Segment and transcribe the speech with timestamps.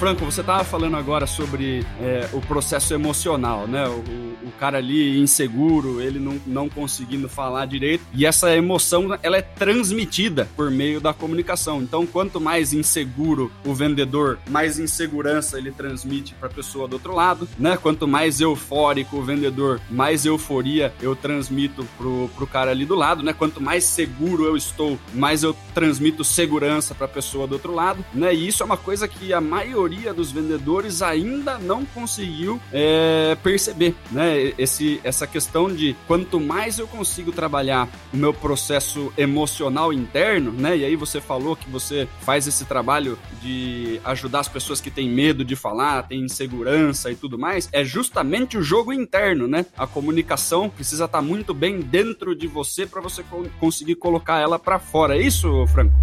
[0.00, 3.86] Franco, você estava falando agora sobre é, o processo emocional, né?
[3.86, 8.02] O, o, cara ali inseguro, ele não, não conseguindo falar direito.
[8.14, 11.82] E essa emoção, ela é transmitida por meio da comunicação.
[11.82, 17.14] Então, quanto mais inseguro o vendedor, mais insegurança ele transmite para a pessoa do outro
[17.14, 17.76] lado, né?
[17.76, 23.22] Quanto mais eufórico o vendedor, mais euforia eu transmito pro, pro cara ali do lado,
[23.22, 23.34] né?
[23.34, 28.02] Quanto mais seguro eu estou, mais eu transmito segurança para a pessoa do outro lado,
[28.14, 28.34] né?
[28.34, 33.94] E isso é uma coisa que a maioria dos vendedores ainda não conseguiu é, perceber,
[34.10, 34.52] né?
[34.58, 40.76] Esse, essa questão de quanto mais eu consigo trabalhar o meu processo emocional interno, né?
[40.78, 45.08] E aí você falou que você faz esse trabalho de ajudar as pessoas que têm
[45.08, 49.66] medo de falar, têm insegurança e tudo mais, é justamente o jogo interno, né?
[49.76, 53.24] A comunicação precisa estar muito bem dentro de você para você
[53.58, 55.16] conseguir colocar ela para fora.
[55.16, 55.94] É isso, Franco?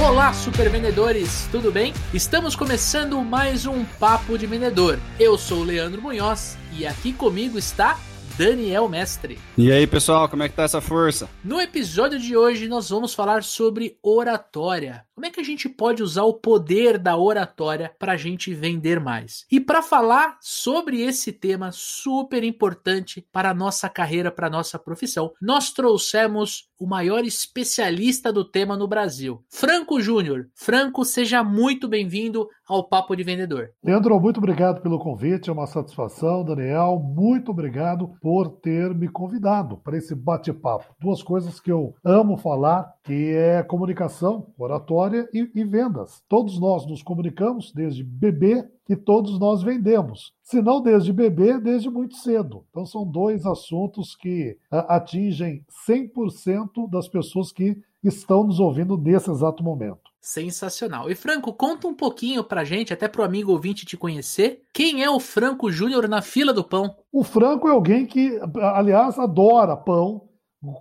[0.00, 1.92] Olá, super vendedores, tudo bem?
[2.14, 4.96] Estamos começando mais um Papo de Vendedor.
[5.18, 7.98] Eu sou o Leandro Munhoz e aqui comigo está
[8.38, 9.36] Daniel Mestre.
[9.58, 11.28] E aí, pessoal, como é que tá essa força?
[11.42, 15.04] No episódio de hoje nós vamos falar sobre oratória.
[15.12, 19.00] Como é que a gente pode usar o poder da oratória para a gente vender
[19.00, 19.44] mais?
[19.50, 24.78] E para falar sobre esse tema super importante para a nossa carreira, para a nossa
[24.78, 30.48] profissão, nós trouxemos o maior especialista do tema no Brasil, Franco Júnior.
[30.54, 33.70] Franco, seja muito bem-vindo ao Papo de Vendedor.
[33.82, 36.44] Leandro, muito obrigado pelo convite, é uma satisfação.
[36.44, 40.94] Daniel, muito obrigado por ter me convidado para esse bate-papo.
[41.00, 46.22] Duas coisas que eu amo falar, que é comunicação, oratória e, e vendas.
[46.28, 50.32] Todos nós nos comunicamos desde bebê e todos nós vendemos.
[50.42, 52.64] Se não desde bebê, desde muito cedo.
[52.70, 59.62] Então são dois assuntos que atingem 100% das pessoas que estão nos ouvindo nesse exato
[59.62, 60.07] momento.
[60.20, 61.10] Sensacional.
[61.10, 64.62] E Franco, conta um pouquinho pra gente, até pro amigo ouvinte te conhecer.
[64.72, 66.96] Quem é o Franco Júnior na fila do pão?
[67.12, 70.28] O Franco é alguém que, aliás, adora pão,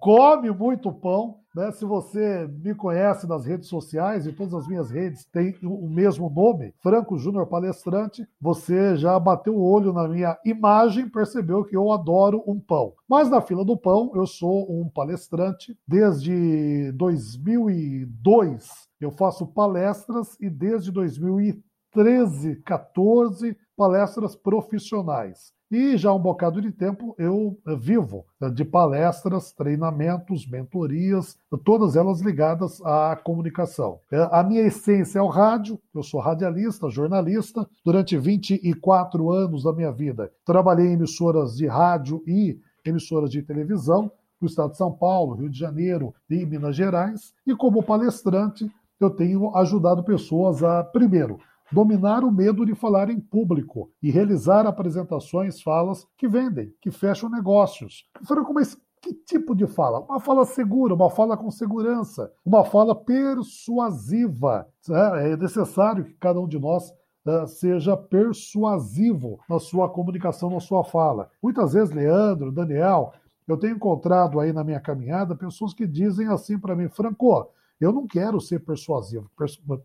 [0.02, 1.72] come muito pão né?
[1.72, 6.30] Se você me conhece nas redes sociais, e todas as minhas redes têm o mesmo
[6.30, 11.92] nome, Franco Júnior Palestrante, você já bateu o olho na minha imagem, percebeu que eu
[11.92, 12.94] adoro um pão.
[13.10, 18.87] Mas na fila do pão, eu sou um palestrante desde 2002.
[19.00, 25.54] Eu faço palestras e desde 2013, 14 palestras profissionais.
[25.70, 32.22] E já há um bocado de tempo eu vivo de palestras, treinamentos, mentorias, todas elas
[32.22, 34.00] ligadas à comunicação.
[34.10, 37.68] Eh, a minha essência é o rádio, eu sou radialista, jornalista.
[37.84, 44.10] Durante 24 anos da minha vida, trabalhei em emissoras de rádio e emissoras de televisão
[44.40, 47.34] no estado de São Paulo, Rio de Janeiro e Minas Gerais.
[47.46, 51.40] E como palestrante, eu tenho ajudado pessoas a, primeiro,
[51.72, 57.30] dominar o medo de falar em público e realizar apresentações, falas que vendem, que fecham
[57.30, 58.06] negócios.
[58.26, 60.00] Franco, mas que tipo de fala?
[60.00, 64.68] Uma fala segura, uma fala com segurança, uma fala persuasiva.
[64.90, 66.92] É, é necessário que cada um de nós
[67.28, 71.30] é, seja persuasivo na sua comunicação, na sua fala.
[71.44, 73.14] Muitas vezes, Leandro, Daniel,
[73.48, 77.50] eu tenho encontrado aí na minha caminhada pessoas que dizem assim para mim, Franco,
[77.80, 79.30] eu não quero ser persuasivo.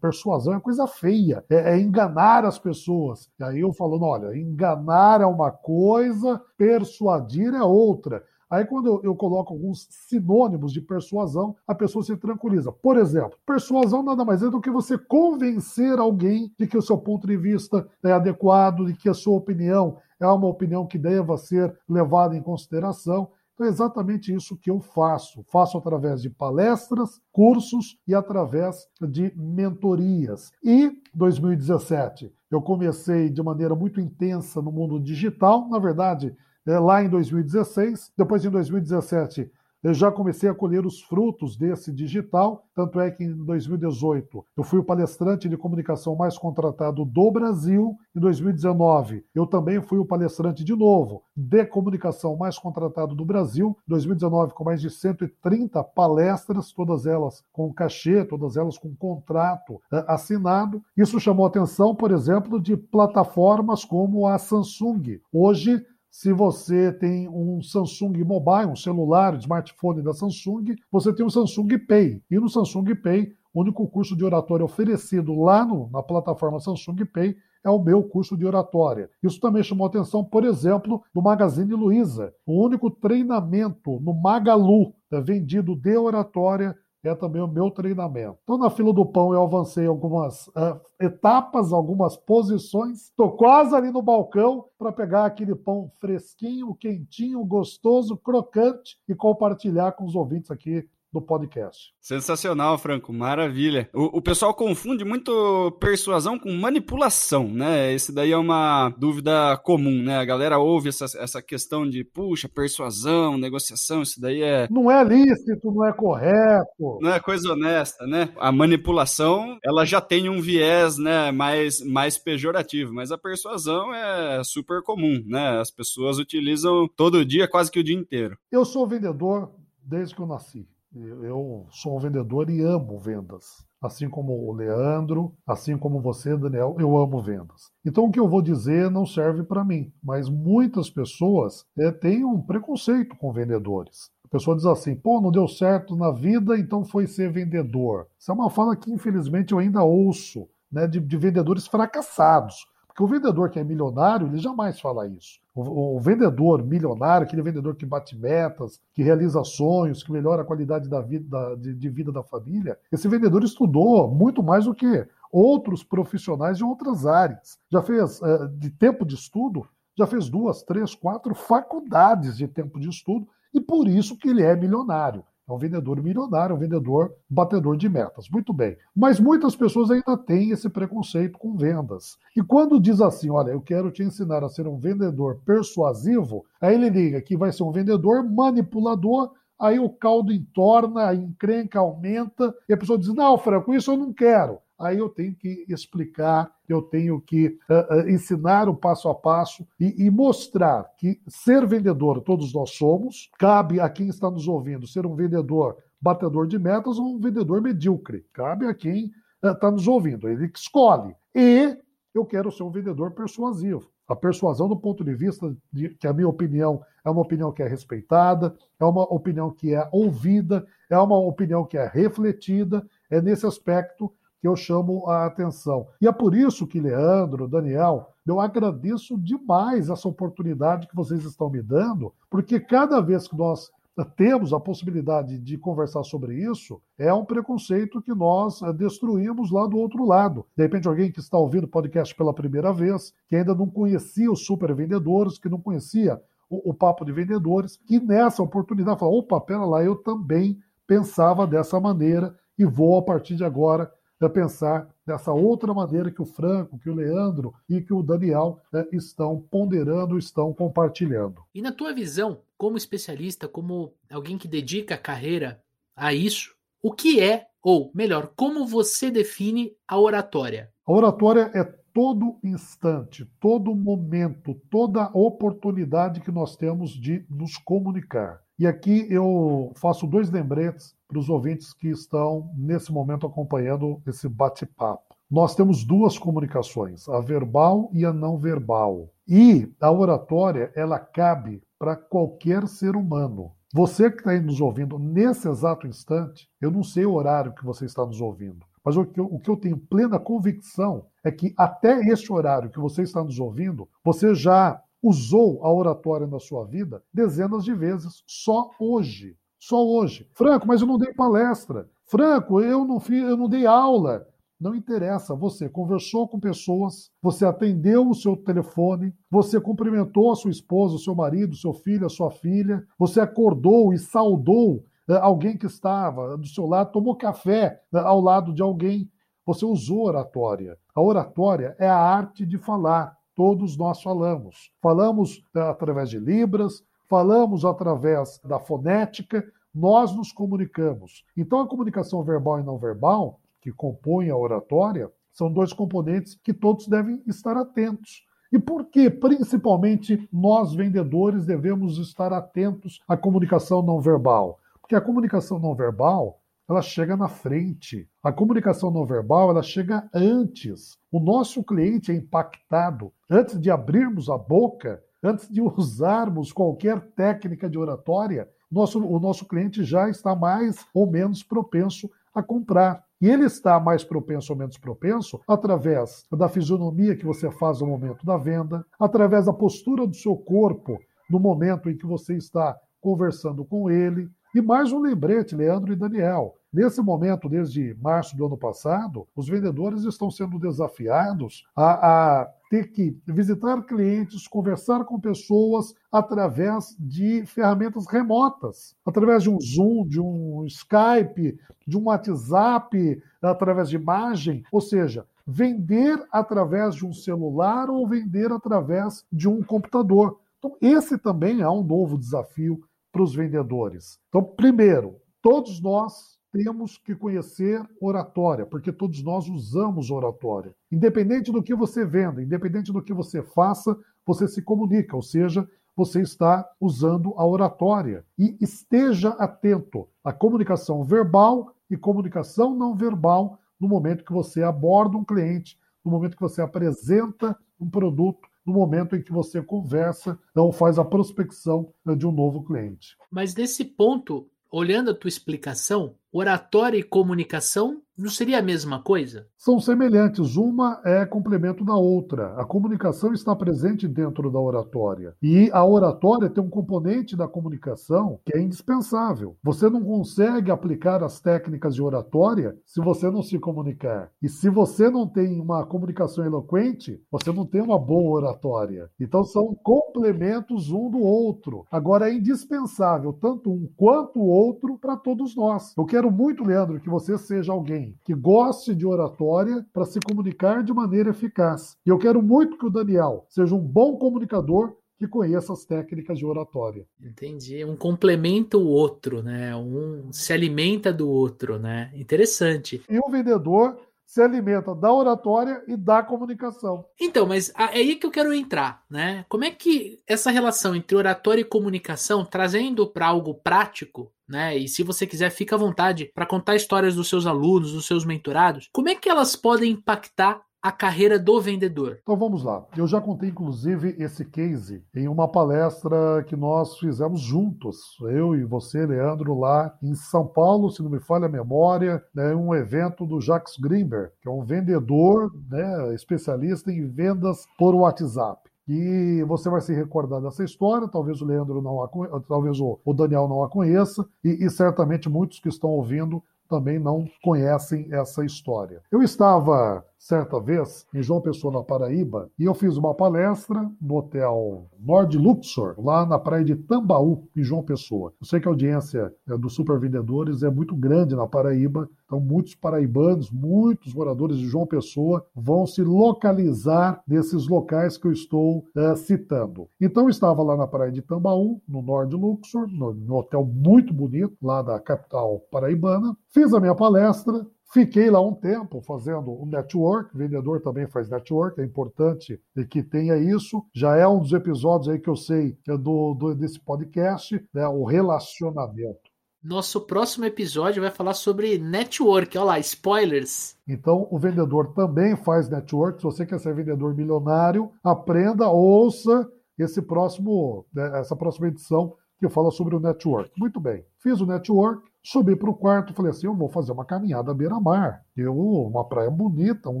[0.00, 3.30] Persuasão é coisa feia, é, é enganar as pessoas.
[3.38, 8.24] E aí eu falando, olha, enganar é uma coisa, persuadir é outra.
[8.52, 12.70] Aí, quando eu, eu, coloco alguns sinônimos de persuasão, a pessoa se tranquiliza.
[12.70, 16.98] Por exemplo, persuasão nada mais é do que você convencer alguém de que o seu
[16.98, 21.38] ponto de vista é adequado, de que a sua opinião é uma opinião que deva
[21.38, 23.30] ser levada em consideração.
[23.54, 25.44] Então é exatamente isso que eu faço.
[25.50, 30.50] Faço através de palestras, cursos e através de mentorias.
[30.64, 36.34] E 2017, eu comecei de maneira muito intensa no mundo digital, na verdade,
[36.66, 39.50] é, lá em 2016, depois em 2017
[39.82, 44.62] eu já comecei a colher os frutos desse digital, tanto é que em 2018 eu
[44.62, 47.96] fui o palestrante de comunicação mais contratado do Brasil.
[48.14, 53.76] Em 2019 eu também fui o palestrante de novo de comunicação mais contratado do Brasil.
[53.88, 60.04] 2019 com mais de 130 palestras, todas elas com cachê, todas elas com contrato é,
[60.06, 60.82] assinado.
[60.96, 65.20] Isso chamou a atenção, por exemplo, de plataformas como a Samsung.
[65.32, 71.24] Hoje se você tem um Samsung Mobile, um celular, um smartphone da Samsung, você tem
[71.24, 72.22] o Samsung Pay.
[72.30, 77.06] E no Samsung Pay, o único curso de oratória oferecido lá no, na plataforma Samsung
[77.06, 79.08] Pay é o meu curso de oratória.
[79.22, 82.34] Isso também chamou atenção, por exemplo, do Magazine Luiza.
[82.44, 86.76] O único treinamento no Magalu vendido de oratória
[87.08, 88.38] é também o meu treinamento.
[88.44, 93.06] Então, na fila do pão, eu avancei algumas uh, etapas, algumas posições.
[93.08, 99.92] Estou quase ali no balcão para pegar aquele pão fresquinho, quentinho, gostoso, crocante e compartilhar
[99.92, 101.92] com os ouvintes aqui do podcast.
[102.00, 103.88] Sensacional, Franco, maravilha.
[103.92, 107.92] O, o, pessoal confunde muito persuasão com manipulação, né?
[107.92, 110.16] Esse daí é uma dúvida comum, né?
[110.16, 114.66] A galera ouve essa, essa questão de, puxa, persuasão, negociação, isso daí é.
[114.70, 116.98] Não é lícito, não é correto.
[117.00, 118.30] Não é coisa honesta, né?
[118.38, 124.42] A manipulação, ela já tem um viés, né, mais, mais pejorativo, mas a persuasão é
[124.44, 125.60] super comum, né?
[125.60, 128.38] As pessoas utilizam todo dia, quase que o dia inteiro.
[128.50, 129.50] Eu sou vendedor
[129.84, 130.66] desde que eu nasci.
[130.94, 133.64] Eu sou um vendedor e amo vendas.
[133.80, 137.70] Assim como o Leandro, assim como você, Daniel, eu amo vendas.
[137.84, 142.24] Então o que eu vou dizer não serve para mim, mas muitas pessoas é, têm
[142.24, 144.10] um preconceito com vendedores.
[144.24, 148.06] A pessoa diz assim: pô, não deu certo na vida, então foi ser vendedor.
[148.18, 152.66] Isso é uma fala que infelizmente eu ainda ouço né, de, de vendedores fracassados.
[152.92, 155.40] Porque o vendedor que é milionário, ele jamais fala isso.
[155.54, 160.44] O, o, vendedor milionário, aquele vendedor que bate metas, que realiza sonhos, que melhora a
[160.44, 164.74] qualidade da vida, da, de, de vida da família, esse vendedor estudou muito mais do
[164.74, 167.58] que outros profissionais de outras áreas.
[167.70, 169.66] Já fez, uh, de tempo de estudo,
[169.96, 174.42] já fez duas, três, quatro faculdades de tempo de estudo, e por isso que ele
[174.42, 175.24] é milionário.
[175.52, 178.26] É um vendedor milionário, um vendedor batedor de metas.
[178.30, 178.74] Muito bem.
[178.96, 182.16] Mas muitas pessoas ainda têm esse preconceito com vendas.
[182.34, 186.74] E quando diz assim, olha, eu quero te ensinar a ser um vendedor persuasivo, aí
[186.74, 192.54] ele liga que vai ser um vendedor manipulador, aí o caldo entorna, a encrenca aumenta,
[192.66, 196.50] e a pessoa diz, não, Franco, isso eu não quero aí eu tenho que explicar,
[196.68, 201.66] eu tenho que uh, uh, ensinar o passo a passo e, e, mostrar que ser
[201.66, 206.58] vendedor todos nós somos, cabe a quem está nos ouvindo ser um vendedor batedor de
[206.58, 211.14] metas ou um vendedor medíocre, cabe a quem está uh, nos ouvindo, ele que escolhe.
[211.34, 211.76] E
[212.14, 213.90] eu quero ser um vendedor persuasivo.
[214.08, 217.62] A persuasão, do ponto de vista de que a minha opinião é uma opinião que
[217.62, 223.20] é respeitada, é uma opinião que é ouvida, é uma opinião que é refletida, é
[223.20, 225.86] nesse aspecto que eu chamo a atenção.
[226.00, 231.48] E é por isso que, Leandro, Daniel, eu agradeço demais essa oportunidade que vocês estão
[231.48, 233.70] me dando, porque cada vez que nós
[234.16, 239.64] temos a possibilidade de conversar sobre isso, é um preconceito que nós eh, destruímos lá
[239.66, 240.44] do outro lado.
[240.56, 244.32] De repente, alguém que está ouvindo o podcast pela primeira vez, que ainda não conhecia
[244.32, 249.12] os super vendedores, que não conhecia o, o papo de vendedores, que nessa oportunidade fala:
[249.12, 253.92] opa, pera lá, eu também pensava dessa maneira e vou, a partir de agora,
[254.26, 258.60] é pensar dessa outra maneira que o Franco, que o Leandro e que o Daniel
[258.72, 261.42] né, estão ponderando, estão compartilhando.
[261.54, 265.62] E na tua visão, como especialista, como alguém que dedica a carreira
[265.96, 270.70] a isso, o que é, ou melhor, como você define a oratória?
[270.86, 278.40] A oratória é todo instante, todo momento, toda oportunidade que nós temos de nos comunicar.
[278.58, 284.26] E aqui eu faço dois lembretes para os ouvintes que estão nesse momento acompanhando esse
[284.26, 285.14] bate-papo.
[285.30, 289.10] Nós temos duas comunicações, a verbal e a não verbal.
[289.28, 293.52] E a oratória, ela cabe para qualquer ser humano.
[293.74, 297.64] Você que está aí nos ouvindo nesse exato instante, eu não sei o horário que
[297.64, 301.30] você está nos ouvindo, mas o que, eu, o que eu tenho plena convicção é
[301.30, 306.38] que até este horário que você está nos ouvindo, você já usou a oratória na
[306.38, 309.36] sua vida dezenas de vezes, só hoje.
[309.62, 310.26] Só hoje.
[310.32, 311.88] Franco, mas eu não dei palestra.
[312.04, 314.26] Franco, eu não, fiz, eu não dei aula.
[314.60, 320.50] Não interessa, você conversou com pessoas, você atendeu o seu telefone, você cumprimentou a sua
[320.50, 325.16] esposa, o seu marido, o seu filho, a sua filha, você acordou e saudou eh,
[325.16, 329.08] alguém que estava do seu lado, tomou café eh, ao lado de alguém.
[329.46, 330.76] Você usou oratória.
[330.92, 334.72] A oratória é a arte de falar todos nós falamos.
[334.80, 341.26] Falamos eh, através de Libras, falamos através da fonética, nós nos comunicamos.
[341.36, 346.54] Então, a comunicação verbal e não verbal, que compõem a oratória, são dois componentes que
[346.54, 348.24] todos devem estar atentos.
[348.50, 354.58] E por que, principalmente, nós vendedores devemos estar atentos à comunicação não verbal?
[354.80, 358.08] Porque a comunicação não verbal ela chega na frente.
[358.22, 360.96] A comunicação não verbal, ela chega antes.
[361.10, 367.68] O nosso cliente é impactado antes de abrirmos a boca, antes de usarmos qualquer técnica
[367.68, 373.04] de oratória, nosso, o nosso cliente já está mais ou menos propenso a comprar.
[373.20, 377.86] E ele está mais propenso ou menos propenso através da fisionomia que você faz no
[377.86, 380.98] momento da venda, através da postura do seu corpo
[381.30, 385.96] no momento em que você está conversando com ele, E mais um lembrete, Leandro e
[385.96, 386.58] Daniel.
[386.70, 392.92] Nesse momento, desde março do ano passado, os vendedores estão sendo desafiados a, a ter
[392.92, 400.20] que visitar clientes, conversar com pessoas através de ferramentas remotas, através de um Zoom, de
[400.20, 407.88] um Skype, de um WhatsApp, através de imagem, ou seja, vender através de um celular
[407.88, 410.38] ou vender através de um computador.
[410.58, 414.18] Então, esse também é um novo desafio para os vendedores.
[414.28, 420.74] Então, primeiro, todos nós temos que conhecer oratória, porque todos nós usamos oratória.
[420.90, 425.68] Independente do que você venda, independente do que você faça, você se comunica, ou seja,
[425.96, 428.24] você está usando a oratória.
[428.38, 435.16] E esteja atento à comunicação verbal e comunicação não verbal no momento que você aborda
[435.16, 440.38] um cliente, no momento que você apresenta um produto, no momento em que você conversa,
[440.54, 443.16] não faz a prospecção de um novo cliente.
[443.30, 449.46] Mas nesse ponto, olhando a tua explicação, oratória e comunicação não seria a mesma coisa?
[449.58, 452.54] São semelhantes, uma é complemento da outra.
[452.54, 455.34] A comunicação está presente dentro da oratória.
[455.42, 459.56] E a oratória tem um componente da comunicação que é indispensável.
[459.62, 464.30] Você não consegue aplicar as técnicas de oratória se você não se comunicar.
[464.40, 469.10] E se você não tem uma comunicação eloquente, você não tem uma boa oratória.
[469.18, 471.84] Então são complementos um do outro.
[471.90, 475.92] Agora é indispensável tanto um quanto o outro para todos nós.
[475.96, 480.82] Eu quero muito, Leandro, que você seja alguém que goste de oratória para se comunicar
[480.82, 481.96] de maneira eficaz.
[482.04, 486.36] E eu quero muito que o Daniel seja um bom comunicador que conheça as técnicas
[486.36, 487.06] de oratória.
[487.20, 487.84] Entendi.
[487.84, 489.74] Um complementa o outro, né?
[489.76, 492.10] Um se alimenta do outro, né?
[492.14, 493.00] Interessante.
[493.08, 493.96] E o vendedor
[494.32, 497.04] se alimenta da oratória e da comunicação.
[497.20, 499.44] Então, mas é aí que eu quero entrar, né?
[499.46, 504.74] Como é que essa relação entre oratória e comunicação, trazendo para algo prático, né?
[504.74, 508.24] E se você quiser, fica à vontade para contar histórias dos seus alunos, dos seus
[508.24, 508.88] mentorados.
[508.90, 512.18] Como é que elas podem impactar a carreira do vendedor?
[512.22, 512.84] Então vamos lá.
[512.96, 518.64] Eu já contei, inclusive, esse case em uma palestra que nós fizemos juntos, eu e
[518.64, 523.24] você, Leandro, lá em São Paulo, se não me falha a memória, né, um evento
[523.24, 528.60] do Jacques Greenberg, que é um vendedor, né, especialista em vendas por WhatsApp.
[528.88, 532.08] E você vai se recordar dessa história, talvez o Leandro não a,
[532.48, 537.26] talvez o, Daniel não a conheça, e, e certamente muitos que estão ouvindo também não
[537.42, 539.02] conhecem essa história.
[539.10, 544.18] Eu estava certa vez em João Pessoa, na Paraíba, e eu fiz uma palestra no
[544.18, 548.32] hotel Nord Luxor, lá na praia de Tambaú, em João Pessoa.
[548.40, 552.76] Eu sei que a audiência é, dos supervendedores é muito grande na Paraíba, então muitos
[552.76, 559.16] paraibanos, muitos moradores de João Pessoa vão se localizar nesses locais que eu estou é,
[559.16, 559.88] citando.
[560.00, 564.14] Então eu estava lá na praia de Tambaú, no Nord Luxor, no, no hotel muito
[564.14, 566.36] bonito, lá da capital paraibana.
[566.48, 571.78] Fiz a minha palestra, Fiquei lá um tempo fazendo o network, vendedor também faz network,
[571.78, 572.58] é importante
[572.88, 573.84] que tenha isso.
[573.94, 577.86] Já é um dos episódios aí que eu sei é do, do, desse podcast, né,
[577.86, 579.20] o relacionamento.
[579.62, 582.56] Nosso próximo episódio vai falar sobre network.
[582.56, 583.76] Olha lá, spoilers.
[583.86, 586.18] Então, o vendedor também faz network.
[586.18, 589.46] Se você quer ser vendedor milionário, aprenda, ouça
[589.78, 593.52] esse próximo, né, essa próxima edição que fala sobre o network.
[593.58, 594.02] Muito bem.
[594.22, 598.24] Fiz o network, Subi para o quarto, falei assim: eu vou fazer uma caminhada beira-mar.
[598.36, 600.00] Eu, uma praia bonita, um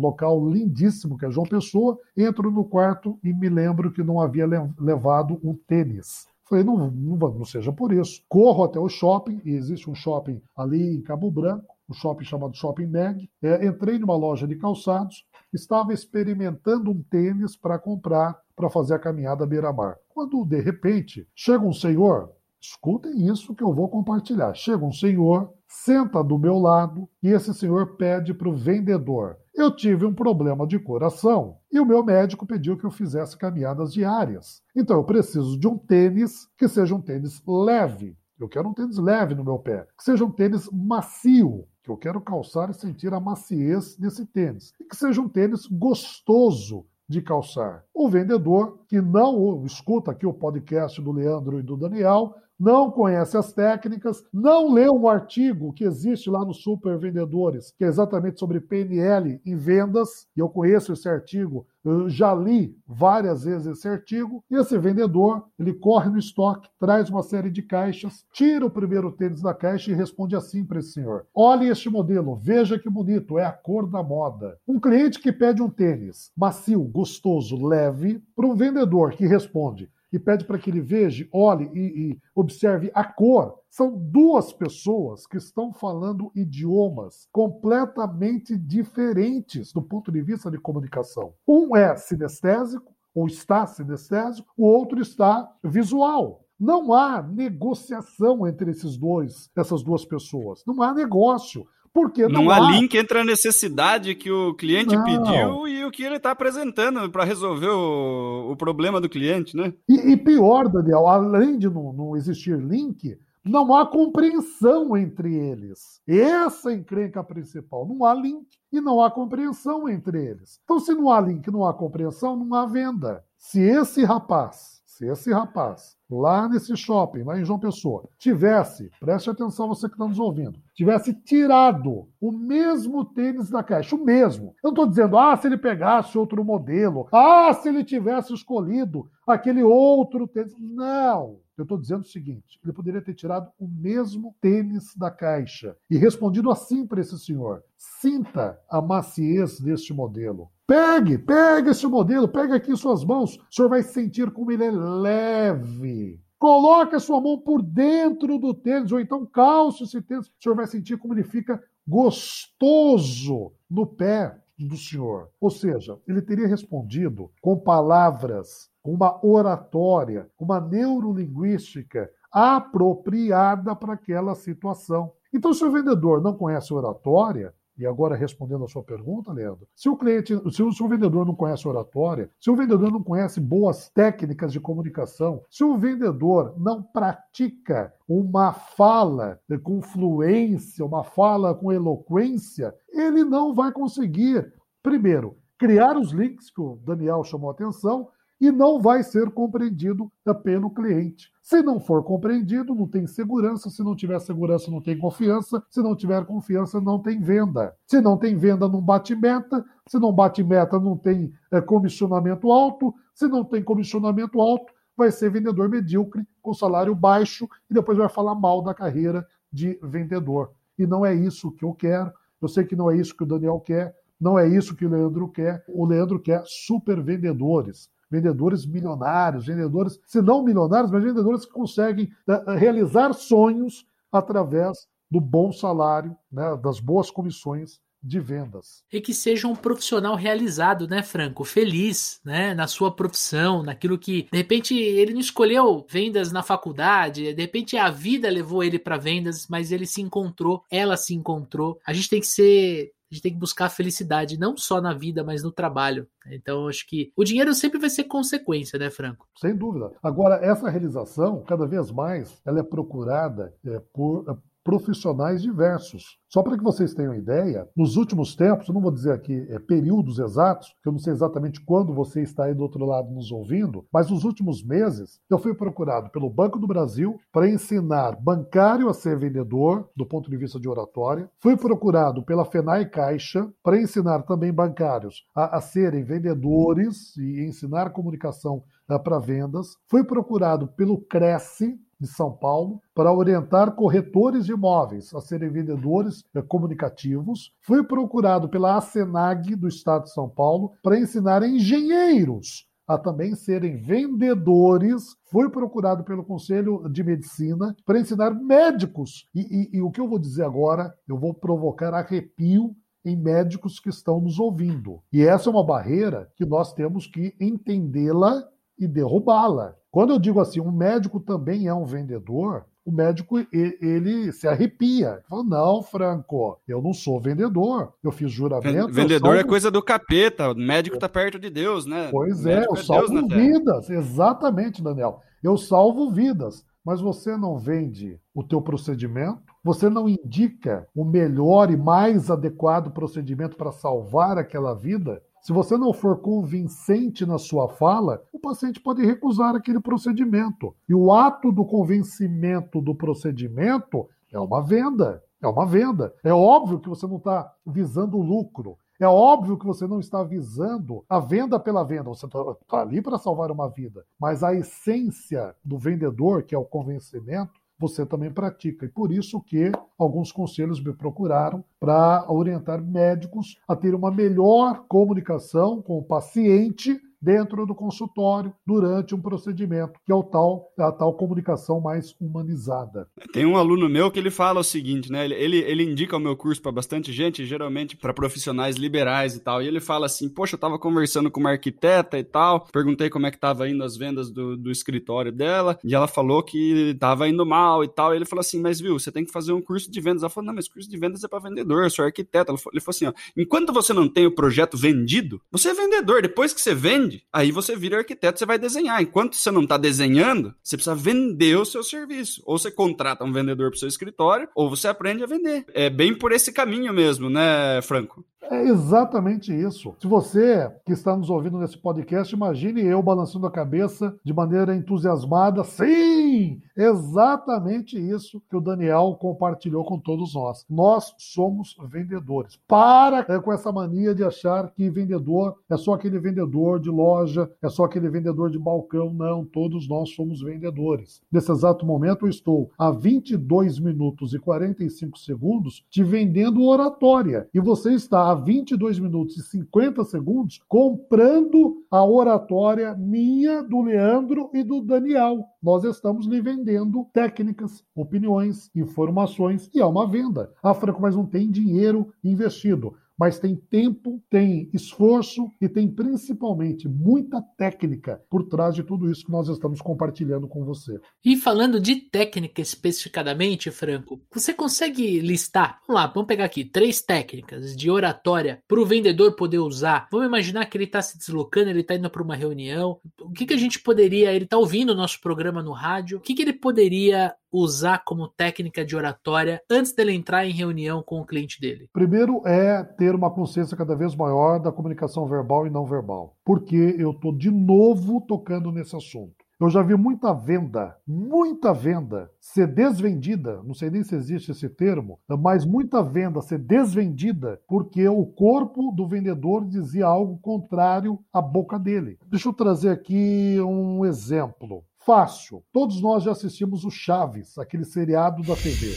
[0.00, 1.96] local lindíssimo que é João Pessoa.
[2.16, 4.46] Entro no quarto e me lembro que não havia
[4.78, 6.26] levado um tênis.
[6.48, 8.20] Falei, não, não, não seja por isso.
[8.28, 12.56] Corro até o shopping, e existe um shopping ali em Cabo Branco, um shopping chamado
[12.56, 13.30] Shopping Mag.
[13.40, 18.98] É, entrei numa loja de calçados, estava experimentando um tênis para comprar para fazer a
[18.98, 19.96] caminhada beira-mar.
[20.08, 22.30] Quando, de repente, chega um senhor
[22.62, 24.54] Escutem isso que eu vou compartilhar.
[24.54, 29.74] Chega um senhor, senta do meu lado e esse senhor pede para o vendedor: Eu
[29.74, 34.62] tive um problema de coração e o meu médico pediu que eu fizesse caminhadas diárias.
[34.76, 38.16] Então eu preciso de um tênis que seja um tênis leve.
[38.38, 41.96] Eu quero um tênis leve no meu pé, que seja um tênis macio, que eu
[41.96, 47.20] quero calçar e sentir a maciez desse tênis, e que seja um tênis gostoso de
[47.20, 47.84] calçar.
[47.92, 53.36] O vendedor que não escuta aqui o podcast do Leandro e do Daniel não conhece
[53.36, 58.38] as técnicas, não leu um artigo que existe lá no Super Vendedores, que é exatamente
[58.38, 63.88] sobre PNL em vendas, e eu conheço esse artigo, eu já li várias vezes esse
[63.88, 68.70] artigo, e esse vendedor, ele corre no estoque, traz uma série de caixas, tira o
[68.70, 72.88] primeiro tênis da caixa e responde assim para esse senhor: Olhe este modelo, veja que
[72.88, 74.56] bonito, é a cor da moda.
[74.68, 80.18] Um cliente que pede um tênis macio, gostoso, leve, para um vendedor que responde: e
[80.18, 83.58] pede para que ele veja, olhe e, e observe a cor.
[83.70, 91.32] São duas pessoas que estão falando idiomas completamente diferentes do ponto de vista de comunicação.
[91.48, 96.44] Um é sinestésico, ou está sinestésico, o outro está visual.
[96.58, 100.62] Não há negociação entre esses dois, essas duas pessoas.
[100.66, 101.66] Não há negócio.
[101.94, 105.04] Porque não, não há, link entre a necessidade que o cliente não.
[105.04, 109.74] pediu e o que ele está apresentando para resolver o, o, problema do cliente, né?
[109.86, 116.00] E, e pior, Daniel, além de não, não existir link, não há compreensão entre eles.
[116.06, 117.86] Essa é a encrenca principal.
[117.86, 120.60] Não há link e não há compreensão entre eles.
[120.64, 123.24] Então, se não há link, não há compreensão, não há venda.
[123.36, 129.30] Se esse rapaz, se esse rapaz lá nesse shopping, lá em João Pessoa, tivesse, preste
[129.30, 134.54] atenção você que está nos ouvindo, tivesse tirado o mesmo tênis da caixa, o mesmo.
[134.62, 139.08] Eu não estou dizendo, ah, se ele pegasse outro modelo, ah, se ele tivesse escolhido
[139.26, 140.54] aquele outro tênis.
[140.58, 141.40] Não.
[141.56, 145.96] Eu estou dizendo o seguinte: ele poderia ter tirado o mesmo tênis da caixa e
[145.96, 150.50] respondido assim para esse senhor: sinta a maciez deste modelo.
[150.66, 153.36] Pegue, pegue esse modelo, pegue aqui em suas mãos.
[153.36, 156.20] O senhor vai sentir como ele é leve.
[156.38, 160.26] Coloque a sua mão por dentro do tênis, ou então calce esse tênis.
[160.26, 165.28] O senhor vai sentir como ele fica gostoso no pé do senhor.
[165.40, 174.34] Ou seja, ele teria respondido com palavras, com uma oratória, uma neurolinguística apropriada para aquela
[174.34, 175.12] situação.
[175.32, 179.88] Então, se o vendedor não conhece oratória, e agora respondendo a sua pergunta, Leandro, se
[179.88, 183.40] o cliente, se o, se o vendedor não conhece oratória, se o vendedor não conhece
[183.40, 191.54] boas técnicas de comunicação, se o vendedor não pratica uma fala com fluência, uma fala
[191.54, 197.52] com eloquência, ele não vai conseguir, primeiro, criar os links que o Daniel chamou a
[197.52, 198.08] atenção
[198.42, 200.10] e não vai ser compreendido
[200.42, 201.30] pelo cliente.
[201.40, 203.70] Se não for compreendido, não tem segurança.
[203.70, 205.62] Se não tiver segurança, não tem confiança.
[205.70, 207.72] Se não tiver confiança, não tem venda.
[207.86, 209.64] Se não tem venda, não bate meta.
[209.86, 212.92] Se não bate meta, não tem é, comissionamento alto.
[213.14, 218.08] Se não tem comissionamento alto, vai ser vendedor medíocre, com salário baixo, e depois vai
[218.08, 220.50] falar mal da carreira de vendedor.
[220.76, 222.10] E não é isso que eu quero.
[222.40, 223.94] Eu sei que não é isso que o Daniel quer.
[224.20, 225.64] Não é isso que o Leandro quer.
[225.68, 232.10] O Leandro quer super vendedores vendedores milionários, vendedores, se não milionários, mas vendedores que conseguem
[232.28, 238.84] né, realizar sonhos através do bom salário, né, das boas comissões de vendas.
[238.92, 241.42] E que seja um profissional realizado, né, Franco?
[241.42, 247.32] Feliz, né, na sua profissão, naquilo que, de repente, ele não escolheu vendas na faculdade,
[247.32, 251.80] de repente a vida levou ele para vendas, mas ele se encontrou, ela se encontrou.
[251.86, 254.94] A gente tem que ser a gente tem que buscar a felicidade, não só na
[254.94, 256.08] vida, mas no trabalho.
[256.30, 259.28] Então, acho que o dinheiro sempre vai ser consequência, né, Franco?
[259.38, 259.92] Sem dúvida.
[260.02, 264.24] Agora, essa realização, cada vez mais, ela é procurada é, por
[264.64, 266.18] profissionais diversos.
[266.28, 269.58] Só para que vocês tenham ideia, nos últimos tempos, eu não vou dizer aqui é,
[269.58, 273.30] períodos exatos, que eu não sei exatamente quando você está aí do outro lado nos
[273.30, 278.88] ouvindo, mas nos últimos meses eu fui procurado pelo Banco do Brasil para ensinar bancário
[278.88, 281.28] a ser vendedor, do ponto de vista de oratória.
[281.38, 287.90] Fui procurado pela FENAI Caixa para ensinar também bancários a, a serem vendedores e ensinar
[287.90, 289.76] comunicação uh, para vendas.
[289.86, 296.24] Fui procurado pelo Cresce, de São Paulo para orientar corretores de imóveis a serem vendedores
[296.34, 297.52] eh, comunicativos.
[297.60, 303.76] Fui procurado pela Acenag do Estado de São Paulo para ensinar engenheiros a também serem
[303.76, 305.16] vendedores.
[305.30, 309.28] Fui procurado pelo Conselho de Medicina para ensinar médicos.
[309.34, 313.80] E, e, e o que eu vou dizer agora, eu vou provocar arrepio em médicos
[313.80, 315.00] que estão nos ouvindo.
[315.12, 318.44] E essa é uma barreira que nós temos que entendê-la
[318.78, 319.74] e derrubá-la.
[319.90, 325.22] Quando eu digo assim, um médico também é um vendedor, o médico ele se arrepia.
[325.28, 327.92] Fala, não, Franco, eu não sou vendedor.
[328.02, 328.92] Eu fiz juramento.
[328.92, 329.40] Vendedor é salvo...
[329.40, 330.50] é coisa do capeta.
[330.50, 332.08] O médico está perto de Deus, né?
[332.10, 333.88] Pois é, eu é salvo vidas.
[333.88, 335.20] Exatamente, Daniel.
[335.42, 336.64] Eu salvo vidas.
[336.84, 342.90] Mas você não vende o teu procedimento, você não indica o melhor e mais adequado
[342.90, 348.80] procedimento para salvar aquela vida, se você não for convincente na sua fala, o paciente
[348.80, 350.72] pode recusar aquele procedimento.
[350.88, 355.20] E o ato do convencimento do procedimento é uma venda.
[355.42, 356.14] É uma venda.
[356.22, 358.78] É óbvio que você não está visando lucro.
[359.00, 362.04] É óbvio que você não está visando a venda pela venda.
[362.04, 364.04] Você está tá ali para salvar uma vida.
[364.20, 368.86] Mas a essência do vendedor, que é o convencimento, você também pratica.
[368.86, 374.84] E por isso que alguns conselhos me procuraram para orientar médicos a ter uma melhor
[374.88, 380.90] comunicação com o paciente dentro do consultório durante um procedimento, que é o tal, a
[380.90, 383.06] tal comunicação mais humanizada.
[383.32, 385.24] Tem um aluno meu que ele fala o seguinte, né?
[385.24, 389.62] Ele, ele indica o meu curso para bastante gente, geralmente para profissionais liberais e tal.
[389.62, 393.26] E ele fala assim: Poxa, eu tava conversando com uma arquiteta e tal, perguntei como
[393.26, 397.28] é que tava indo as vendas do, do escritório dela, e ela falou que tava
[397.28, 398.12] indo mal e tal.
[398.12, 400.22] E ele falou assim: Mas viu, você tem que fazer um curso de vendas.
[400.22, 402.52] Ela falou: Não, mas curso de vendas é para vendedor, eu sou arquiteta.
[402.52, 406.22] Ele falou assim: ó, enquanto você não tem o projeto vendido, você é vendedor.
[406.22, 409.02] Depois que você vende, aí você vira arquiteto, você vai desenhar.
[409.02, 412.42] Enquanto você não tá desenhando, você precisa vender o seu serviço.
[412.46, 415.64] Ou você contrata um vendedor para o seu escritório, ou você aprende a vender.
[415.74, 418.24] É bem por esse caminho mesmo, né, Franco?
[418.50, 419.94] É exatamente isso.
[420.00, 424.74] Se você que está nos ouvindo nesse podcast, imagine eu balançando a cabeça de maneira
[424.74, 425.62] entusiasmada.
[425.64, 426.60] Sim!
[426.76, 430.66] Exatamente isso que o Daniel compartilhou com todos nós.
[430.68, 432.58] Nós somos vendedores.
[432.66, 437.50] Para é, com essa mania de achar que vendedor é só aquele vendedor de loja,
[437.62, 439.12] é só aquele vendedor de balcão.
[439.12, 441.22] Não, todos nós somos vendedores.
[441.30, 447.48] Nesse exato momento, eu estou a 22 minutos e 45 segundos te vendendo oratória.
[447.54, 454.48] E você está a 22 minutos e 50 segundos comprando a oratória minha, do Leandro
[454.54, 455.44] e do Daniel.
[455.62, 460.50] Nós estamos lhe vendendo técnicas, opiniões, informações e é uma venda.
[460.62, 466.88] Ah, Franco, mas não tem dinheiro investido mas tem tempo, tem esforço e tem principalmente
[466.88, 470.98] muita técnica por trás de tudo isso que nós estamos compartilhando com você.
[471.24, 477.00] E falando de técnica especificadamente, Franco, você consegue listar, vamos lá, vamos pegar aqui, três
[477.00, 480.08] técnicas de oratória para o vendedor poder usar.
[480.10, 482.98] Vamos imaginar que ele está se deslocando, ele está indo para uma reunião.
[483.20, 486.20] O que, que a gente poderia, ele está ouvindo o nosso programa no rádio, o
[486.20, 491.20] que, que ele poderia usar como técnica de oratória antes dele entrar em reunião com
[491.20, 491.88] o cliente dele?
[491.92, 496.96] Primeiro é ter uma consciência cada vez maior da comunicação verbal e não verbal, porque
[496.98, 499.42] eu estou de novo tocando nesse assunto.
[499.62, 504.68] Eu já vi muita venda, muita venda ser desvendida, não sei nem se existe esse
[504.68, 511.40] termo, mas muita venda ser desvendida porque o corpo do vendedor dizia algo contrário à
[511.40, 512.18] boca dele.
[512.26, 514.82] Deixa eu trazer aqui um exemplo.
[515.04, 515.64] Fácil.
[515.72, 518.94] Todos nós já assistimos o Chaves, aquele seriado da TV.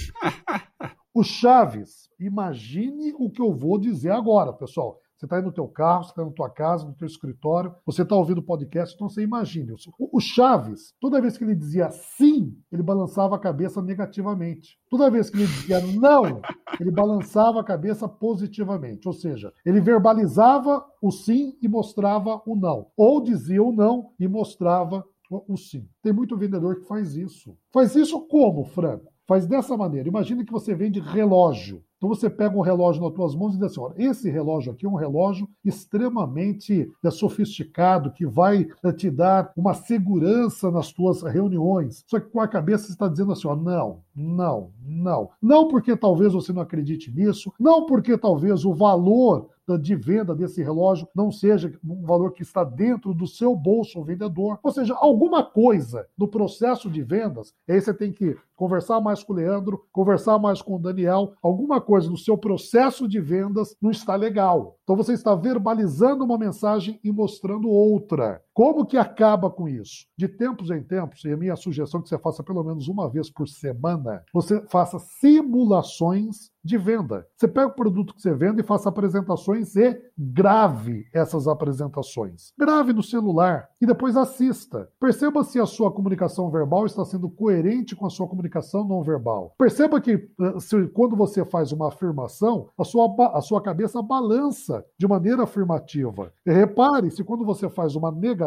[1.14, 5.00] O Chaves, imagine o que eu vou dizer agora, pessoal.
[5.18, 8.02] Você está aí no teu carro, você está na tua casa, no teu escritório, você
[8.02, 9.74] está ouvindo o podcast, então você imagine.
[9.98, 14.78] O Chaves, toda vez que ele dizia sim, ele balançava a cabeça negativamente.
[14.90, 16.42] Toda vez que ele dizia não,
[16.80, 19.08] ele balançava a cabeça positivamente.
[19.08, 22.92] Ou seja, ele verbalizava o sim e mostrava o não.
[22.98, 25.04] Ou dizia o não e mostrava
[25.48, 25.88] o sim.
[26.02, 27.58] Tem muito vendedor que faz isso.
[27.72, 29.12] Faz isso como, Franco?
[29.28, 30.08] Faz dessa maneira.
[30.08, 31.84] Imagine que você vende relógio.
[31.98, 34.86] Então você pega um relógio nas tuas mãos e diz assim: olha, esse relógio aqui
[34.86, 41.22] é um relógio extremamente é, sofisticado, que vai é, te dar uma segurança nas tuas
[41.24, 42.04] reuniões.
[42.08, 45.30] Só que com a cabeça você está dizendo assim: ó, não, não, não.
[45.42, 50.62] Não porque talvez você não acredite nisso, não porque talvez o valor de venda desse
[50.62, 54.60] relógio não seja um valor que está dentro do seu bolso vendedor.
[54.62, 59.34] Ou seja, alguma coisa no processo de vendas, aí você tem que conversar mais com
[59.34, 63.92] o Leandro, conversar mais com o Daniel, alguma coisa no seu processo de vendas não
[63.92, 64.78] está legal.
[64.84, 68.42] Então você está verbalizando uma mensagem e mostrando outra.
[68.56, 70.08] Como que acaba com isso?
[70.18, 73.10] De tempos em tempos, e a minha sugestão é que você faça pelo menos uma
[73.10, 77.28] vez por semana, você faça simulações de venda.
[77.38, 82.54] Você pega o produto que você vende e faça apresentações e grave essas apresentações.
[82.58, 84.90] Grave no celular e depois assista.
[85.00, 89.54] Perceba se a sua comunicação verbal está sendo coerente com a sua comunicação não verbal.
[89.60, 94.84] Perceba que eh, se, quando você faz uma afirmação, a sua, a sua cabeça balança
[94.98, 96.34] de maneira afirmativa.
[96.44, 98.45] E repare se quando você faz uma negação,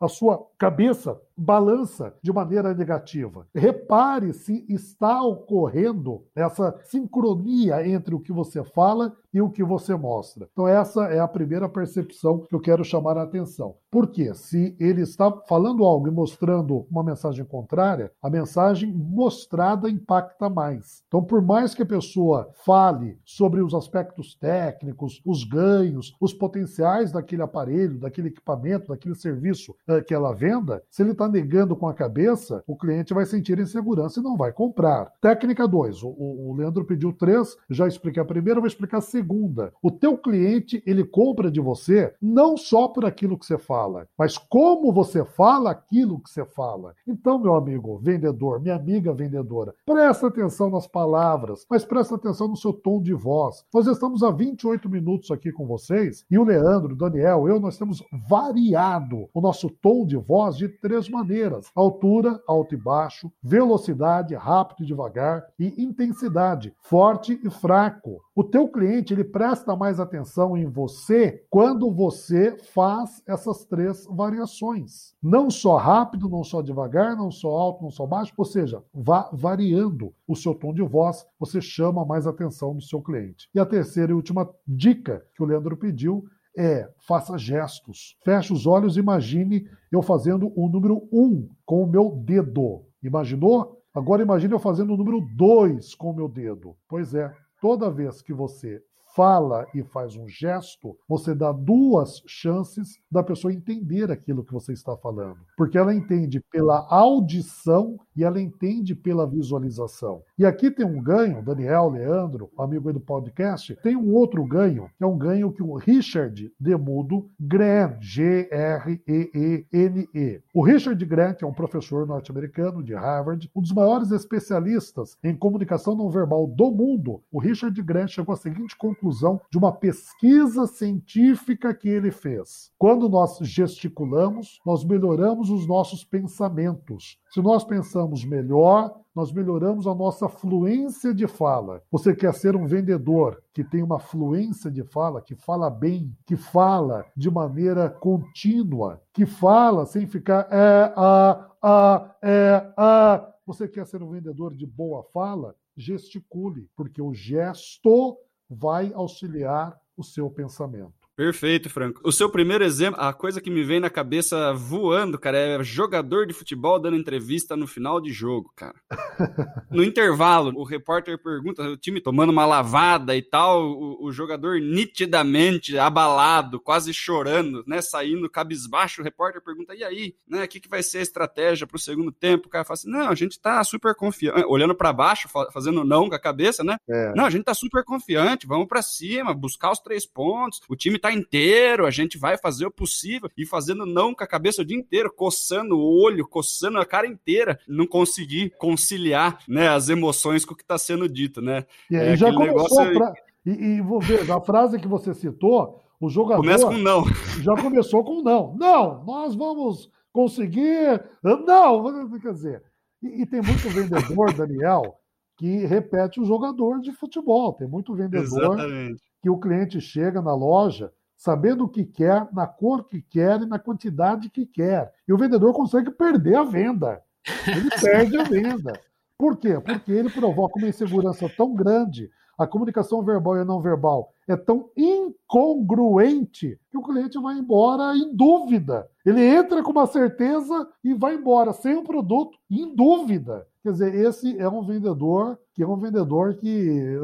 [0.00, 3.46] a sua cabeça balança de maneira negativa.
[3.54, 9.94] Repare se está ocorrendo essa sincronia entre o que você fala e o que você
[9.96, 10.48] mostra.
[10.52, 13.74] Então, essa é a primeira percepção que eu quero chamar a atenção.
[13.90, 20.48] Porque se ele está falando algo e mostrando uma mensagem contrária, a mensagem mostrada impacta
[20.48, 21.02] mais.
[21.08, 27.10] Então, por mais que a pessoa fale sobre os aspectos técnicos, os ganhos, os potenciais
[27.10, 31.88] daquele aparelho, daquele equipamento, daquele serviço eh, que ela venda, se ele está negando com
[31.88, 35.10] a cabeça, o cliente vai sentir insegurança e não vai comprar.
[35.20, 36.02] Técnica 2.
[36.02, 39.72] O, o, Leandro pediu três, já expliquei a primeira, vou explicar a segunda.
[39.82, 44.36] O teu cliente, ele compra de você não só por aquilo que você fala, mas
[44.36, 46.94] como você fala aquilo que você fala.
[47.08, 52.56] Então, meu amigo vendedor, minha amiga vendedora, presta atenção nas palavras, mas presta atenção no
[52.56, 53.64] seu tom de voz.
[53.72, 57.78] Nós estamos há 28 minutos aqui com vocês e o Leandro, o Daniel, eu, nós
[57.78, 64.34] temos variado o nosso tom de voz de três maneiras: altura, alto e baixo, velocidade,
[64.34, 68.20] rápido e devagar e intensidade, forte e fraco.
[68.34, 75.14] O teu cliente ele presta mais atenção em você quando você faz essas três variações.
[75.22, 79.28] Não só rápido, não só devagar, não só alto, não só baixo, ou seja, vá
[79.32, 83.48] variando o seu tom de voz, você chama mais atenção do seu cliente.
[83.54, 86.24] E a terceira e última dica que o Leandro pediu
[86.56, 88.16] é faça gestos.
[88.24, 92.82] Feche os olhos e imagine eu fazendo o número 1 um com o meu dedo.
[93.02, 93.82] Imaginou?
[93.94, 96.74] Agora imagine eu fazendo o número 2 com o meu dedo.
[96.88, 98.82] Pois é, toda vez que você
[99.14, 104.72] fala e faz um gesto, você dá duas chances da pessoa entender aquilo que você
[104.72, 105.38] está falando.
[105.56, 110.22] Porque ela entende pela audição e ela entende pela visualização.
[110.38, 114.90] E aqui tem um ganho, Daniel, Leandro, amigo aí do podcast, tem um outro ganho,
[114.96, 119.68] que é um ganho que o Richard Demudo Grant, G-R-E-E-N-E.
[120.14, 120.42] -E.
[120.54, 125.94] O Richard Grant é um professor norte-americano de Harvard, um dos maiores especialistas em comunicação
[125.94, 127.22] não verbal do mundo.
[127.30, 132.70] O Richard Grant chegou à seguinte conclusão conclusão de uma pesquisa científica que ele fez.
[132.78, 137.18] Quando nós gesticulamos, nós melhoramos os nossos pensamentos.
[137.30, 141.82] Se nós pensamos melhor, nós melhoramos a nossa fluência de fala.
[141.90, 146.36] Você quer ser um vendedor que tem uma fluência de fala, que fala bem, que
[146.36, 153.28] fala de maneira contínua, que fala sem ficar é, a, a, é, a.
[153.46, 155.54] Você quer ser um vendedor de boa fala?
[155.76, 158.16] Gesticule, porque o gesto
[158.48, 161.01] vai auxiliar o seu pensamento.
[161.14, 162.00] Perfeito, Franco.
[162.02, 166.26] O seu primeiro exemplo, a coisa que me vem na cabeça voando, cara, é jogador
[166.26, 168.74] de futebol dando entrevista no final de jogo, cara.
[169.70, 174.60] No intervalo, o repórter pergunta, o time tomando uma lavada e tal, o, o jogador
[174.60, 180.60] nitidamente abalado, quase chorando, né, saindo cabisbaixo, o repórter pergunta, e aí, né, o que,
[180.60, 182.48] que vai ser a estratégia pro segundo tempo?
[182.48, 186.06] O cara fala assim, não, a gente tá super confiante, olhando para baixo, fazendo não
[186.10, 186.76] com a cabeça, né?
[186.86, 187.14] É.
[187.14, 190.98] Não, a gente tá super confiante, vamos para cima, buscar os três pontos, o time
[191.02, 194.64] tá inteiro, a gente vai fazer o possível e fazendo não com a cabeça o
[194.64, 200.44] dia inteiro, coçando o olho, coçando a cara inteira, não conseguir conciliar, né, as emoções
[200.44, 201.66] com o que está sendo dito, né?
[201.90, 202.94] E aí, é já começou negócio...
[202.94, 203.12] pra...
[203.44, 207.04] e, e vou ver, a frase que você citou, o jogador começa com não.
[207.42, 208.56] Já começou com não.
[208.56, 211.00] Não, nós vamos conseguir.
[211.22, 212.62] Não, quer dizer.
[213.00, 214.96] E, e tem muito vendedor, Daniel,
[215.36, 217.52] que repete o jogador de futebol.
[217.52, 219.11] Tem muito vendedor Exatamente.
[219.22, 223.46] Que o cliente chega na loja sabendo o que quer, na cor que quer e
[223.46, 224.92] na quantidade que quer.
[225.06, 227.00] E o vendedor consegue perder a venda.
[227.46, 228.72] Ele perde a venda.
[229.16, 229.60] Por quê?
[229.60, 234.70] Porque ele provoca uma insegurança tão grande, a comunicação verbal e não verbal é tão
[234.76, 238.88] incongruente que o cliente vai embora em dúvida.
[239.04, 243.46] Ele entra com uma certeza e vai embora sem o produto em dúvida.
[243.62, 246.98] Quer dizer, esse é um vendedor que é um vendedor que.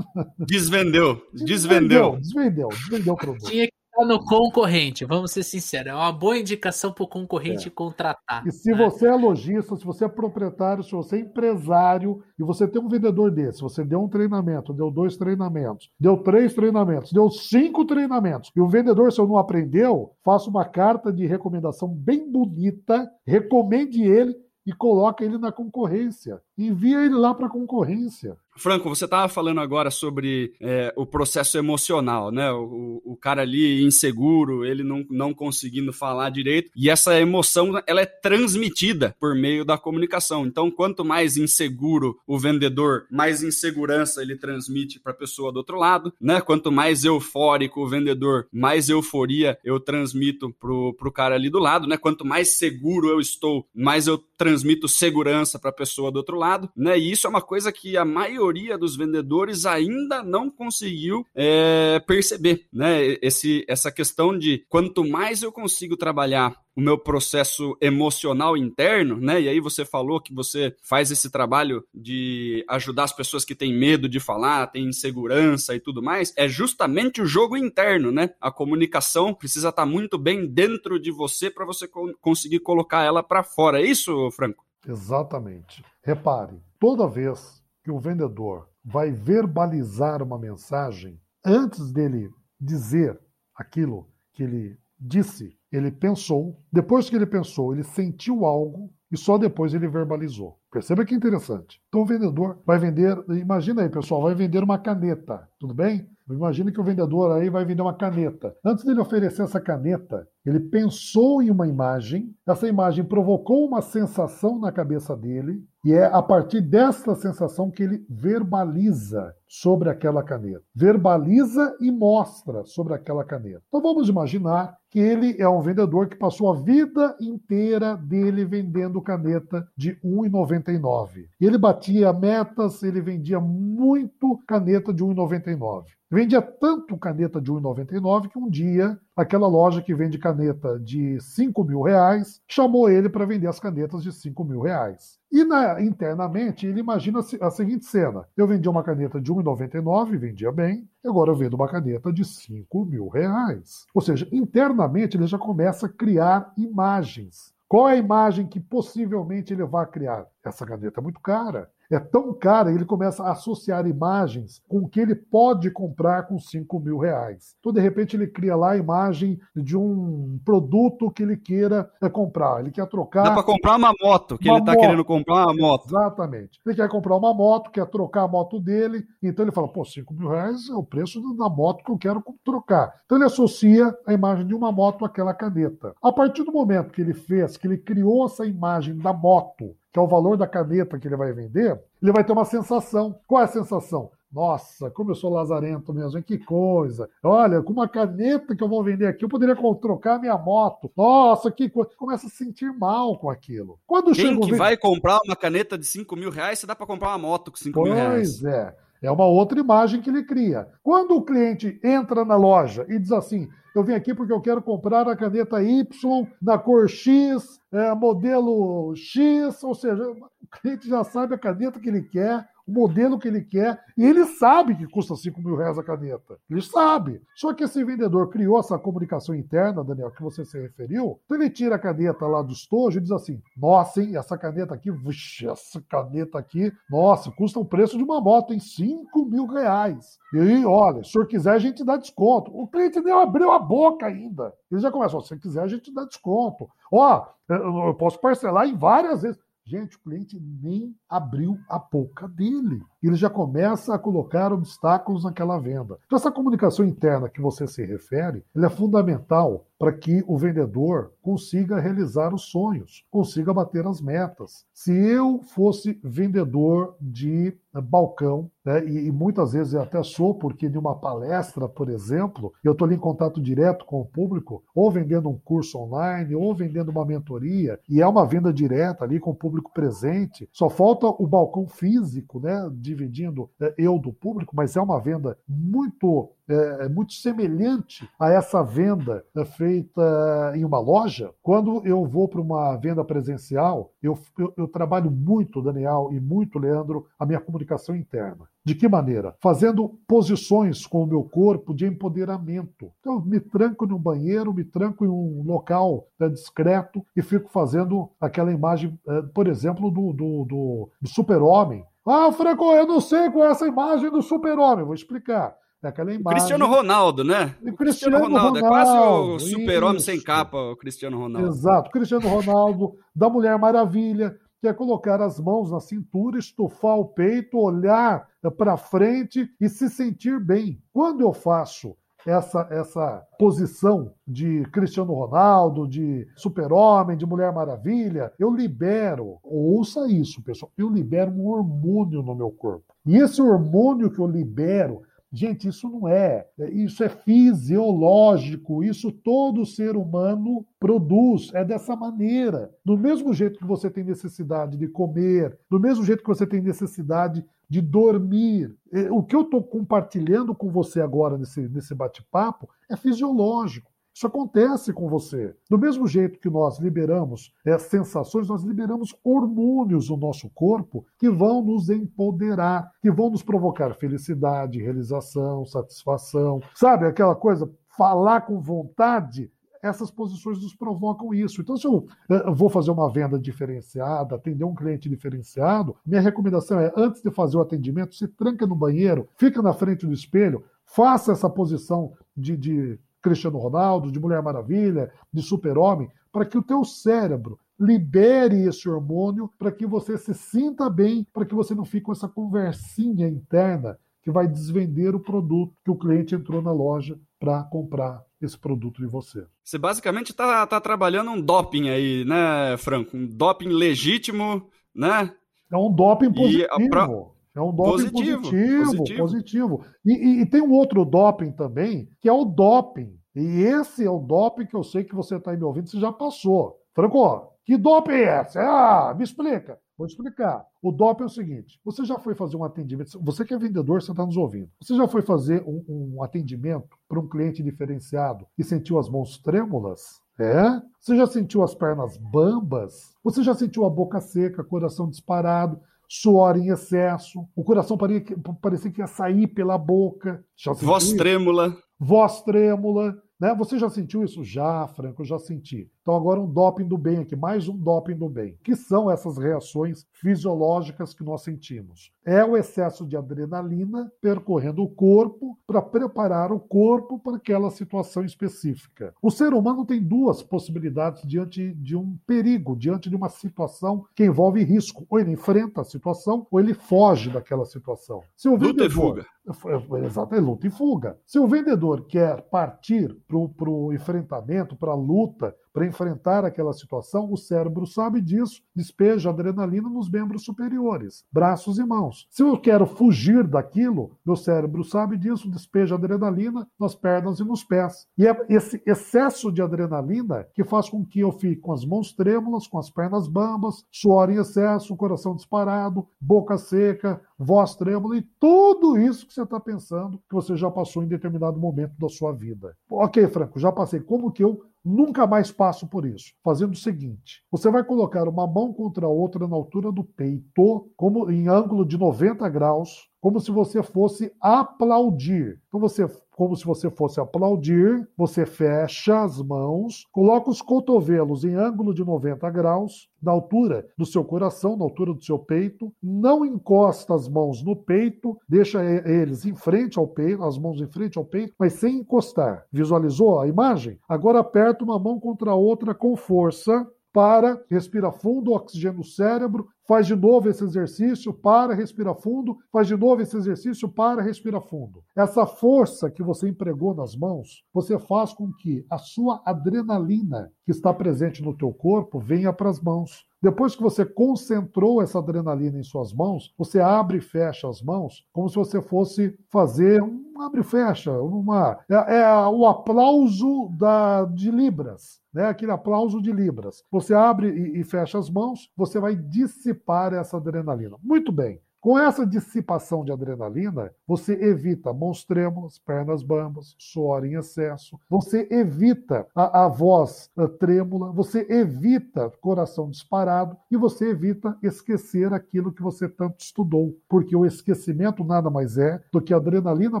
[0.38, 1.22] Desvendeu.
[1.32, 2.16] Desvendeu.
[2.16, 3.50] Desvendeu, desvendeu o produto.
[3.50, 5.92] Tinha que no concorrente, vamos ser sinceros.
[5.92, 7.70] É uma boa indicação para o concorrente é.
[7.70, 8.46] contratar.
[8.46, 8.76] E se né?
[8.76, 12.88] você é lojista, se você é proprietário, se você é empresário e você tem um
[12.88, 18.50] vendedor desse, você deu um treinamento, deu dois treinamentos, deu três treinamentos, deu cinco treinamentos,
[18.54, 24.02] e o vendedor, se eu não aprendeu, faça uma carta de recomendação bem bonita, recomende
[24.02, 24.34] ele
[24.66, 26.40] e coloca ele na concorrência.
[26.56, 28.36] Envia ele lá para a concorrência.
[28.56, 32.50] Franco, você estava falando agora sobre é, o processo emocional, né?
[32.52, 38.00] O, o, cara ali inseguro, ele não, não conseguindo falar direito, e essa emoção ela
[38.00, 40.46] é transmitida por meio da comunicação.
[40.46, 45.76] Então, quanto mais inseguro o vendedor, mais insegurança ele transmite para a pessoa do outro
[45.76, 46.40] lado, né?
[46.40, 51.88] Quanto mais eufórico o vendedor, mais euforia eu transmito pro, pro cara ali do lado,
[51.88, 51.96] né?
[51.96, 56.70] Quanto mais seguro eu estou, mais eu transmito segurança para a pessoa do outro lado,
[56.76, 56.98] né?
[56.98, 61.98] E isso é uma coisa que a maioria maioria dos vendedores ainda não conseguiu é,
[62.06, 63.16] perceber, né?
[63.22, 69.40] Esse, essa questão de quanto mais eu consigo trabalhar o meu processo emocional interno, né?
[69.40, 73.72] E aí você falou que você faz esse trabalho de ajudar as pessoas que têm
[73.72, 78.30] medo de falar, têm insegurança e tudo mais, é justamente o jogo interno, né?
[78.40, 81.88] A comunicação precisa estar muito bem dentro de você para você
[82.20, 83.80] conseguir colocar ela para fora.
[83.80, 84.64] É isso, Franco?
[84.86, 85.82] Exatamente.
[86.02, 93.20] Repare, toda vez que o vendedor vai verbalizar uma mensagem, antes dele dizer
[93.54, 99.36] aquilo que ele disse, ele pensou, depois que ele pensou, ele sentiu algo e só
[99.36, 100.58] depois ele verbalizou.
[100.72, 101.80] Perceba que interessante.
[101.88, 106.08] Então o vendedor vai vender, imagina aí pessoal, vai vender uma caneta, tudo bem?
[106.30, 108.54] Imagina que o vendedor aí vai vender uma caneta.
[108.64, 114.58] Antes dele oferecer essa caneta, ele pensou em uma imagem, essa imagem provocou uma sensação
[114.58, 120.62] na cabeça dele, e é a partir dessa sensação que ele verbaliza sobre aquela caneta.
[120.74, 123.62] Verbaliza e mostra sobre aquela caneta.
[123.68, 129.02] Então vamos imaginar que ele é um vendedor que passou a vida inteira dele vendendo
[129.02, 131.26] caneta de R$ 1,99.
[131.40, 135.84] Ele batia metas, ele vendia muito caneta de R$ 1,99.
[136.14, 141.20] Vendia tanto caneta de R$ 1,99 que um dia aquela loja que vende caneta de
[141.20, 145.18] 5 mil reais chamou ele para vender as canetas de 5 mil reais.
[145.32, 150.52] E na, internamente ele imagina a seguinte cena: eu vendia uma caneta de 1,99, vendia
[150.52, 153.84] bem, agora eu vendo uma caneta de 5 mil reais.
[153.92, 157.52] Ou seja, internamente ele já começa a criar imagens.
[157.66, 160.28] Qual é a imagem que possivelmente ele vai criar?
[160.44, 164.88] Essa caneta é muito cara é tão cara, ele começa a associar imagens com o
[164.88, 167.56] que ele pode comprar com 5 mil reais.
[167.60, 172.08] Então, de repente, ele cria lá a imagem de um produto que ele queira é,
[172.08, 172.60] comprar.
[172.60, 173.24] Ele quer trocar.
[173.24, 175.86] Dá para comprar uma moto, que uma ele está querendo comprar uma moto.
[175.86, 176.60] Exatamente.
[176.64, 179.04] Ele quer comprar uma moto, quer trocar a moto dele.
[179.22, 182.22] Então, ele fala: pô, 5 mil reais é o preço da moto que eu quero
[182.44, 182.94] trocar.
[183.04, 185.94] Então, ele associa a imagem de uma moto àquela caneta.
[186.02, 190.00] A partir do momento que ele fez, que ele criou essa imagem da moto que
[190.00, 193.14] é o valor da caneta que ele vai vender, ele vai ter uma sensação.
[193.28, 194.10] Qual é a sensação?
[194.32, 197.08] Nossa, como eu sou lazarento mesmo, que coisa.
[197.22, 200.90] Olha, com uma caneta que eu vou vender aqui, eu poderia trocar minha moto.
[200.96, 201.92] Nossa, que coisa.
[201.96, 203.78] Começa a se sentir mal com aquilo.
[203.86, 207.10] Quando Quem que vai comprar uma caneta de 5 mil reais, você dá para comprar
[207.10, 208.40] uma moto com 5 mil reais.
[208.40, 208.74] Pois é.
[209.04, 210.66] É uma outra imagem que ele cria.
[210.82, 214.62] Quando o cliente entra na loja e diz assim: Eu vim aqui porque eu quero
[214.62, 221.04] comprar a caneta Y na cor X, é, modelo X, ou seja, o cliente já
[221.04, 224.86] sabe a caneta que ele quer, o modelo que ele quer, e ele sabe que
[224.86, 226.38] custa 5 mil reais a caneta.
[226.48, 227.20] Ele sabe.
[227.34, 231.20] Só que esse vendedor criou essa comunicação interna, Daniel, que você se referiu.
[231.24, 234.74] Então ele tira a caneta lá do estojo e diz assim: Nossa, hein, essa caneta
[234.74, 239.46] aqui, vixe, essa caneta aqui, nossa, custa o preço de uma moto em 5 mil
[239.46, 240.18] reais.
[240.32, 242.50] E aí, olha, se o senhor quiser, a gente dá desconto.
[242.54, 244.52] O cliente nem abriu a boca ainda.
[244.70, 246.68] Ele já começa: se você quiser, a gente dá desconto.
[246.92, 249.38] Ó, eu posso parcelar em várias vezes.
[249.66, 252.82] Gente, o cliente nem abriu a boca dele.
[253.02, 255.98] Ele já começa a colocar obstáculos naquela venda.
[256.04, 261.78] Então, essa comunicação interna que você se refere, é fundamental para que o vendedor consiga
[261.78, 264.64] realizar os sonhos, consiga bater as metas.
[264.72, 270.70] Se eu fosse vendedor de balcão, né, e, e, muitas vezes eu até sou, porque
[270.70, 274.90] de uma palestra, por exemplo, eu estou ali em contato direto com o público, ou
[274.90, 279.32] vendendo um curso online, ou vendendo uma mentoria, e é uma venda direta ali com
[279.32, 280.48] o público presente.
[280.52, 285.36] Só falta o balcão físico, né, dividindo é, eu do público, mas é uma venda
[285.46, 291.32] muito é, é, muito semelhante a essa venda é, feita em uma loja.
[291.42, 296.58] Quando eu vou para uma venda presencial, eu, eu, eu trabalho muito, Daniel, e muito,
[296.58, 298.46] Leandro, a minha comunicação interna.
[298.64, 299.34] De que maneira?
[299.42, 302.90] Fazendo posições com o meu corpo de empoderamento.
[303.00, 307.50] Então, eu me tranco no banheiro, me tranco em um local né, discreto e fico
[307.50, 311.84] fazendo aquela imagem, é, por exemplo, do, do, do, do super-homem.
[312.06, 314.84] Ah, Franco, eu não sei qual é essa imagem do super-homem.
[314.84, 315.56] Vou explicar.
[315.84, 316.38] Daquela imagem.
[316.38, 317.54] Cristiano Ronaldo, né?
[317.62, 318.58] O Cristiano, Ronaldo.
[318.58, 318.58] Ronaldo.
[318.58, 321.48] É quase o super-homem sem capa, o Cristiano Ronaldo.
[321.48, 321.90] Exato.
[321.90, 327.58] Cristiano Ronaldo, da Mulher Maravilha, que é colocar as mãos na cintura, estufar o peito,
[327.58, 330.80] olhar para frente e se sentir bem.
[330.90, 331.94] Quando eu faço
[332.26, 340.42] essa, essa posição de Cristiano Ronaldo, de Super-Homem, de Mulher Maravilha, eu libero, ouça isso,
[340.42, 342.94] pessoal, eu libero um hormônio no meu corpo.
[343.04, 345.02] E esse hormônio que eu libero
[345.36, 346.46] Gente, isso não é.
[346.72, 348.84] Isso é fisiológico.
[348.84, 351.50] Isso todo ser humano produz.
[351.52, 352.72] É dessa maneira.
[352.84, 356.60] Do mesmo jeito que você tem necessidade de comer, do mesmo jeito que você tem
[356.60, 358.72] necessidade de dormir.
[359.10, 363.90] O que eu estou compartilhando com você agora nesse, nesse bate-papo é fisiológico.
[364.14, 365.56] Isso acontece com você.
[365.68, 371.28] Do mesmo jeito que nós liberamos é, sensações, nós liberamos hormônios no nosso corpo que
[371.28, 376.60] vão nos empoderar, que vão nos provocar felicidade, realização, satisfação.
[376.76, 377.68] Sabe aquela coisa?
[377.88, 379.50] Falar com vontade
[379.82, 381.60] essas posições nos provocam isso.
[381.60, 386.80] Então, se eu, eu, vou fazer uma venda diferenciada, atender um cliente diferenciado, minha recomendação
[386.80, 390.64] é, antes de fazer o atendimento, se tranca no banheiro, fica na frente do espelho,
[390.86, 396.62] faça essa posição de, de Cristiano Ronaldo, de Mulher Maravilha, de Super-Homem, para que o
[396.62, 401.86] teu cérebro libere esse hormônio para que você se sinta bem, para que você não
[401.86, 406.70] fique com essa conversinha interna que vai desvender o produto que o cliente entrou na
[406.70, 409.46] loja para comprar esse produto de você.
[409.62, 413.16] Você basicamente está tá trabalhando um doping aí, né, Franco?
[413.16, 415.32] Um doping legítimo, né?
[415.70, 417.33] É um doping positivo.
[417.54, 418.42] É um doping positivo.
[418.42, 418.96] Positivo.
[418.96, 419.18] positivo.
[419.18, 419.84] positivo.
[420.04, 423.16] E, e, e, tem um outro doping também, que é o doping.
[423.34, 426.12] E esse é o doping que eu sei que você está me ouvindo, você já
[426.12, 426.78] passou.
[426.92, 428.58] Franco, que doping é esse?
[428.58, 429.78] Ah, me explica.
[429.96, 430.66] Vou explicar.
[430.82, 434.02] O doping é o seguinte: você já foi fazer um atendimento, você que é vendedor,
[434.02, 434.68] você está nos ouvindo.
[434.80, 435.84] Você já foi fazer um,
[436.16, 440.20] um atendimento para um cliente diferenciado e sentiu as mãos trêmulas?
[440.38, 440.82] É?
[440.98, 443.14] Você já sentiu as pernas bambas?
[443.22, 445.80] Você já sentiu a boca seca, coração disparado?
[446.20, 450.44] Suor em excesso, o coração parecia, parecia que ia sair pela boca.
[450.86, 451.76] Voz trêmula.
[451.98, 453.16] Voz trêmula.
[453.40, 453.52] Né?
[453.56, 454.44] Você já sentiu isso?
[454.44, 455.90] Já, Franco, eu já senti.
[456.04, 458.58] Então, agora um doping do bem aqui, mais um doping do bem.
[458.62, 462.12] que são essas reações fisiológicas que nós sentimos?
[462.22, 468.22] É o excesso de adrenalina percorrendo o corpo para preparar o corpo para aquela situação
[468.22, 469.14] específica.
[469.22, 474.26] O ser humano tem duas possibilidades diante de um perigo, diante de uma situação que
[474.26, 475.06] envolve risco.
[475.08, 478.22] Ou ele enfrenta a situação, ou ele foge daquela situação.
[478.36, 480.06] Se o vendedor, luta e fuga.
[480.06, 481.18] Exato, é luta e fuga.
[481.26, 487.32] Se o vendedor quer partir para o enfrentamento, para a luta, para enfrentar aquela situação,
[487.32, 492.28] o cérebro sabe disso, despeja adrenalina nos membros superiores, braços e mãos.
[492.30, 497.64] Se eu quero fugir daquilo, meu cérebro sabe disso, despeja adrenalina nas pernas e nos
[497.64, 498.06] pés.
[498.16, 502.12] E é esse excesso de adrenalina que faz com que eu fique com as mãos
[502.12, 508.22] trêmulas, com as pernas bambas, suor em excesso, coração disparado, boca seca, voz trêmula e
[508.38, 512.32] tudo isso que você está pensando que você já passou em determinado momento da sua
[512.32, 512.76] vida.
[512.88, 513.98] Ok, Franco, já passei.
[513.98, 516.32] Como que eu Nunca mais passo por isso.
[516.42, 520.90] Fazendo o seguinte: você vai colocar uma mão contra a outra na altura do peito,
[520.94, 525.58] como em ângulo de 90 graus, como se você fosse aplaudir.
[525.68, 531.54] Então você, como se você fosse aplaudir, você fecha as mãos, coloca os cotovelos em
[531.54, 536.44] ângulo de 90 graus, na altura do seu coração, na altura do seu peito, não
[536.44, 541.16] encosta as mãos no peito, deixa eles em frente ao peito, as mãos em frente
[541.16, 542.66] ao peito, mas sem encostar.
[542.70, 543.98] Visualizou a imagem?
[544.06, 549.68] Agora aperta uma mão contra a outra com força para, respira fundo, oxigênio no cérebro,
[549.86, 554.60] faz de novo esse exercício, para, respira fundo, faz de novo esse exercício, para, respira
[554.60, 555.00] fundo.
[555.14, 560.72] Essa força que você empregou nas mãos, você faz com que a sua adrenalina que
[560.72, 563.24] está presente no teu corpo venha para as mãos.
[563.44, 568.26] Depois que você concentrou essa adrenalina em suas mãos, você abre e fecha as mãos
[568.32, 574.24] como se você fosse fazer um abre e fecha, uma é, é o aplauso da,
[574.24, 575.46] de Libras, né?
[575.46, 576.82] Aquele aplauso de Libras.
[576.90, 580.96] Você abre e, e fecha as mãos, você vai dissipar essa adrenalina.
[581.02, 581.60] Muito bem.
[581.84, 588.48] Com essa dissipação de adrenalina, você evita mãos trêmulas, pernas bambas, suor em excesso, você
[588.50, 593.54] evita a, a voz a, trêmula, você evita coração disparado.
[593.70, 599.04] E você evita esquecer aquilo que você tanto estudou, porque o esquecimento nada mais é
[599.12, 600.00] do que adrenalina